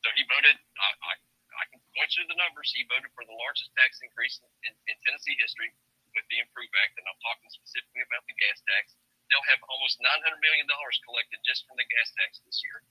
So 0.00 0.08
he 0.16 0.24
voted. 0.26 0.56
I, 0.56 0.88
I, 1.04 1.12
I 1.60 1.64
can 1.68 1.80
point 1.92 2.08
you 2.16 2.24
to 2.24 2.28
the 2.32 2.40
numbers. 2.40 2.72
He 2.72 2.88
voted 2.88 3.12
for 3.12 3.22
the 3.28 3.36
largest 3.36 3.68
tax 3.76 4.00
increase 4.00 4.40
in, 4.64 4.72
in 4.88 4.96
Tennessee 5.04 5.36
history 5.36 5.70
with 6.16 6.24
the 6.32 6.40
Improve 6.40 6.72
Act, 6.82 6.96
and 6.98 7.04
I'm 7.06 7.20
talking 7.22 7.52
specifically 7.52 8.02
about 8.08 8.24
the 8.26 8.34
gas 8.40 8.58
tax. 8.64 8.96
They'll 9.30 9.46
have 9.54 9.62
almost 9.70 10.02
900 10.02 10.42
million 10.42 10.66
dollars 10.66 10.98
collected 11.06 11.38
just 11.46 11.62
from 11.68 11.78
the 11.78 11.86
gas 11.86 12.08
tax 12.18 12.42
this 12.42 12.58
year. 12.66 12.82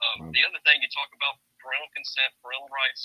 Um, 0.00 0.32
The 0.32 0.40
other 0.48 0.62
thing 0.64 0.80
you 0.80 0.88
talk 0.88 1.12
about 1.12 1.36
parental 1.60 1.90
consent, 1.92 2.32
parental 2.40 2.70
rights. 2.72 3.04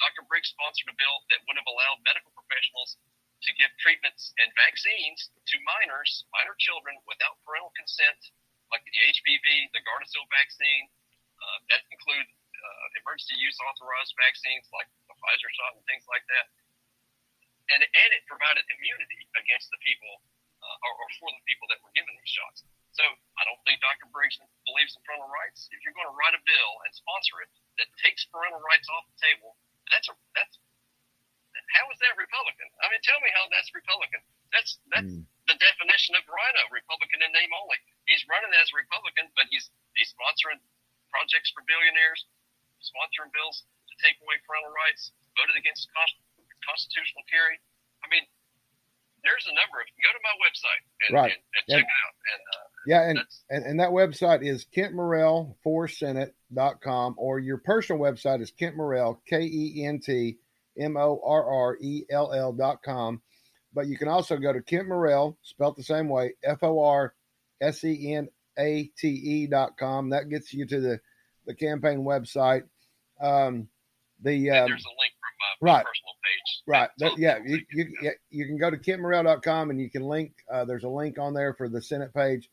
Dr. 0.00 0.24
Briggs 0.32 0.48
sponsored 0.48 0.88
a 0.88 0.96
bill 0.96 1.20
that 1.28 1.44
would 1.44 1.60
have 1.60 1.68
allowed 1.68 2.00
medical 2.08 2.32
professionals 2.32 2.96
to 3.40 3.50
give 3.56 3.72
treatments 3.80 4.36
and 4.36 4.48
vaccines 4.56 5.32
to 5.48 5.56
minors, 5.64 6.24
minor 6.30 6.54
children, 6.60 6.96
without 7.08 7.40
parental 7.44 7.72
consent, 7.72 8.20
like 8.68 8.84
the 8.84 8.92
HPV, 8.92 9.72
the 9.72 9.82
Gardasil 9.84 10.24
vaccine. 10.28 10.86
Uh, 11.40 11.58
that 11.72 11.80
include 11.88 12.28
uh, 12.28 12.86
emergency 13.00 13.36
use 13.40 13.56
authorized 13.64 14.12
vaccines 14.20 14.68
like 14.76 14.88
the 15.08 15.16
Pfizer 15.16 15.50
shot 15.56 15.72
and 15.72 15.84
things 15.88 16.04
like 16.04 16.24
that. 16.28 16.46
And, 17.72 17.80
and 17.80 18.10
it 18.12 18.22
provided 18.28 18.66
immunity 18.68 19.24
against 19.40 19.72
the 19.72 19.80
people 19.80 20.20
uh, 20.60 20.84
or, 20.84 20.92
or 21.00 21.08
for 21.16 21.30
the 21.32 21.44
people 21.48 21.64
that 21.72 21.80
were 21.80 21.92
given 21.96 22.12
these 22.12 22.34
shots. 22.34 22.66
So 22.92 23.06
I 23.06 23.42
don't 23.46 23.62
think 23.64 23.80
Dr. 23.80 24.10
Briggs 24.10 24.36
believes 24.66 24.92
in 24.98 25.00
parental 25.06 25.30
rights. 25.30 25.70
If 25.70 25.80
you're 25.86 25.96
going 25.96 26.10
to 26.10 26.16
write 26.18 26.34
a 26.36 26.42
bill 26.42 26.72
and 26.84 26.90
sponsor 26.92 27.40
it 27.46 27.50
that 27.80 27.88
takes 28.02 28.26
parental 28.28 28.60
rights 28.60 28.90
off 28.90 29.06
the 29.08 29.18
table, 29.22 29.56
that's 29.88 30.10
a 30.10 30.14
that's 30.36 30.58
how 31.76 31.86
is 31.94 31.98
that 32.02 32.14
Republican? 32.18 32.68
I 32.82 32.90
mean, 32.90 33.00
tell 33.06 33.18
me 33.22 33.30
how 33.34 33.46
that's 33.54 33.70
Republican. 33.74 34.20
That's 34.50 34.78
that's 34.90 35.12
Mm. 35.14 35.24
the 35.46 35.56
definition 35.58 36.14
of 36.18 36.22
RINO, 36.26 36.62
Republican 36.74 37.22
in 37.22 37.30
name 37.32 37.50
only. 37.54 37.78
He's 38.10 38.22
running 38.26 38.50
as 38.58 38.66
a 38.74 38.76
Republican, 38.82 39.30
but 39.38 39.46
he's 39.50 39.70
he's 39.94 40.10
sponsoring 40.14 40.58
projects 41.10 41.50
for 41.54 41.62
billionaires, 41.66 42.26
sponsoring 42.82 43.30
bills 43.34 43.62
to 43.90 43.94
take 44.02 44.18
away 44.22 44.38
parental 44.46 44.70
rights, 44.74 45.10
voted 45.38 45.54
against 45.58 45.86
const- 45.94 46.22
constitutional 46.66 47.22
carry. 47.30 47.58
I 48.02 48.08
mean, 48.10 48.24
there's 49.22 49.46
a 49.46 49.54
number 49.54 49.78
of. 49.80 49.86
Go 50.02 50.10
to 50.16 50.22
my 50.24 50.34
website 50.42 50.82
and, 51.06 51.10
Right. 51.14 51.32
and, 51.34 51.42
and 51.54 51.64
Yeah. 51.68 51.76
check 51.78 51.86
it 51.86 51.98
out. 52.06 52.14
And 52.32 52.40
uh, 52.54 52.66
Yeah, 52.86 53.02
and, 53.10 53.18
and 53.50 53.62
and 53.70 53.76
that 53.80 53.90
website 53.90 54.42
is 54.42 54.64
Kent 54.64 54.94
Morrell 54.94 55.58
for 55.62 55.86
Senate.com 55.88 57.14
or 57.18 57.38
your 57.38 57.58
personal 57.58 58.00
website 58.00 58.40
is 58.40 58.50
Kent 58.50 58.76
Morrell, 58.76 59.22
K 59.26 59.42
E 59.42 59.84
N 59.84 60.00
T 60.00 60.38
M 60.78 60.96
O 60.96 61.20
R 61.24 61.44
R 61.44 61.76
E 61.80 62.04
L 62.10 62.32
L 62.32 62.52
dot 62.52 62.82
com. 62.82 63.22
But 63.72 63.86
you 63.86 63.96
can 63.96 64.08
also 64.08 64.36
go 64.36 64.52
to 64.52 64.62
Kent 64.62 64.88
Morrell, 64.88 65.38
spelled 65.42 65.76
the 65.76 65.82
same 65.82 66.08
way, 66.08 66.34
F 66.42 66.62
O 66.62 66.82
R 66.82 67.14
S 67.60 67.84
E 67.84 68.14
N 68.14 68.28
A 68.58 68.90
T 68.98 69.08
E 69.08 69.46
dot 69.46 69.76
com. 69.78 70.10
That 70.10 70.28
gets 70.28 70.52
you 70.52 70.66
to 70.66 70.80
the, 70.80 71.00
the 71.46 71.54
campaign 71.54 72.00
website. 72.00 72.64
Um, 73.20 73.68
the 74.22 74.50
um, 74.50 74.68
there's 74.68 74.84
a 74.84 74.96
link 74.98 75.14
from 75.20 75.66
my 75.66 75.72
right. 75.72 75.84
personal 75.84 76.14
page. 76.24 76.62
Right. 76.66 76.90
That, 76.98 77.18
yeah. 77.18 77.38
You, 77.44 77.60
you, 77.72 77.94
yeah, 78.02 78.10
you 78.30 78.46
can 78.46 78.58
go 78.58 78.70
to 78.70 78.76
kentmorrell.com 78.76 79.70
and 79.70 79.80
you 79.80 79.90
can 79.90 80.02
link. 80.02 80.32
Uh, 80.50 80.64
there's 80.64 80.84
a 80.84 80.88
link 80.88 81.18
on 81.18 81.34
there 81.34 81.54
for 81.54 81.68
the 81.68 81.82
Senate 81.82 82.12
page. 82.14 82.50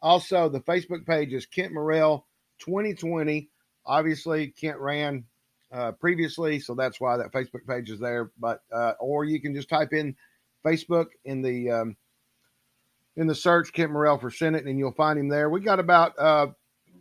Also, 0.00 0.48
the 0.48 0.60
Facebook 0.60 1.06
page 1.06 1.32
is 1.32 1.46
Kent 1.46 1.72
Morrell 1.72 2.26
2020. 2.60 3.48
Obviously, 3.86 4.48
Kent 4.48 4.78
ran 4.78 5.24
uh, 5.72 5.92
previously, 5.92 6.60
so 6.60 6.74
that's 6.74 7.00
why 7.00 7.16
that 7.16 7.32
Facebook 7.32 7.66
page 7.68 7.90
is 7.90 8.00
there. 8.00 8.30
But 8.38 8.60
uh, 8.72 8.92
or 9.00 9.24
you 9.24 9.40
can 9.40 9.54
just 9.54 9.68
type 9.68 9.92
in 9.92 10.14
Facebook 10.64 11.06
in 11.24 11.42
the 11.42 11.70
um, 11.70 11.96
in 13.16 13.26
the 13.26 13.34
search 13.34 13.72
Kent 13.72 13.92
Morrell 13.92 14.18
for 14.18 14.30
Senate, 14.30 14.64
and 14.66 14.78
you'll 14.78 14.92
find 14.92 15.18
him 15.18 15.28
there. 15.28 15.50
We 15.50 15.60
got 15.60 15.78
about 15.78 16.18
uh, 16.18 16.48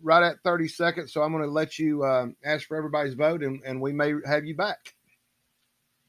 right 0.02 0.24
at 0.24 0.42
30 0.44 0.68
seconds, 0.68 1.14
so 1.14 1.22
I'm 1.22 1.32
going 1.32 1.44
to 1.44 1.50
let 1.50 1.80
you 1.80 2.04
um, 2.06 2.36
ask 2.46 2.68
for 2.68 2.78
everybody's 2.78 3.16
vote, 3.16 3.42
and, 3.42 3.62
and 3.66 3.82
we 3.82 3.92
may 3.94 4.14
have 4.28 4.46
you 4.46 4.54
back. 4.54 4.94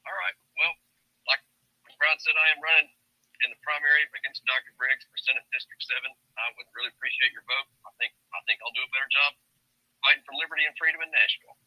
All 0.05 0.13
right. 0.13 0.35
Well, 0.61 0.73
like 1.25 1.41
Brian 1.97 2.19
said, 2.21 2.35
I 2.37 2.47
am 2.53 2.61
running 2.61 2.87
in 3.43 3.49
the 3.51 3.59
primary 3.65 4.05
against 4.13 4.45
Dr. 4.45 4.73
Briggs 4.77 5.03
for 5.09 5.17
Senate 5.17 5.43
District 5.49 5.81
Seven. 5.81 6.11
I 6.37 6.47
would 6.59 6.69
really 6.77 6.93
appreciate 6.93 7.33
your 7.33 7.45
vote. 7.49 7.67
I 7.83 7.91
think 7.97 8.13
I 8.31 8.39
think 8.45 8.61
I'll 8.61 8.75
do 8.77 8.85
a 8.85 8.91
better 8.93 9.09
job 9.09 9.31
fighting 10.05 10.23
for 10.23 10.37
liberty 10.37 10.69
and 10.69 10.75
freedom 10.77 11.01
in 11.01 11.09
Nashville. 11.09 11.57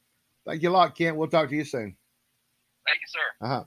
Thank 0.46 0.62
you 0.62 0.70
a 0.70 0.72
lot, 0.72 0.96
Kent. 0.96 1.16
We'll 1.16 1.28
talk 1.28 1.48
to 1.50 1.56
you 1.56 1.64
soon. 1.64 1.96
Thank 2.86 3.00
you, 3.00 3.06
sir. 3.08 3.46
Uh 3.46 3.48
huh. 3.48 3.64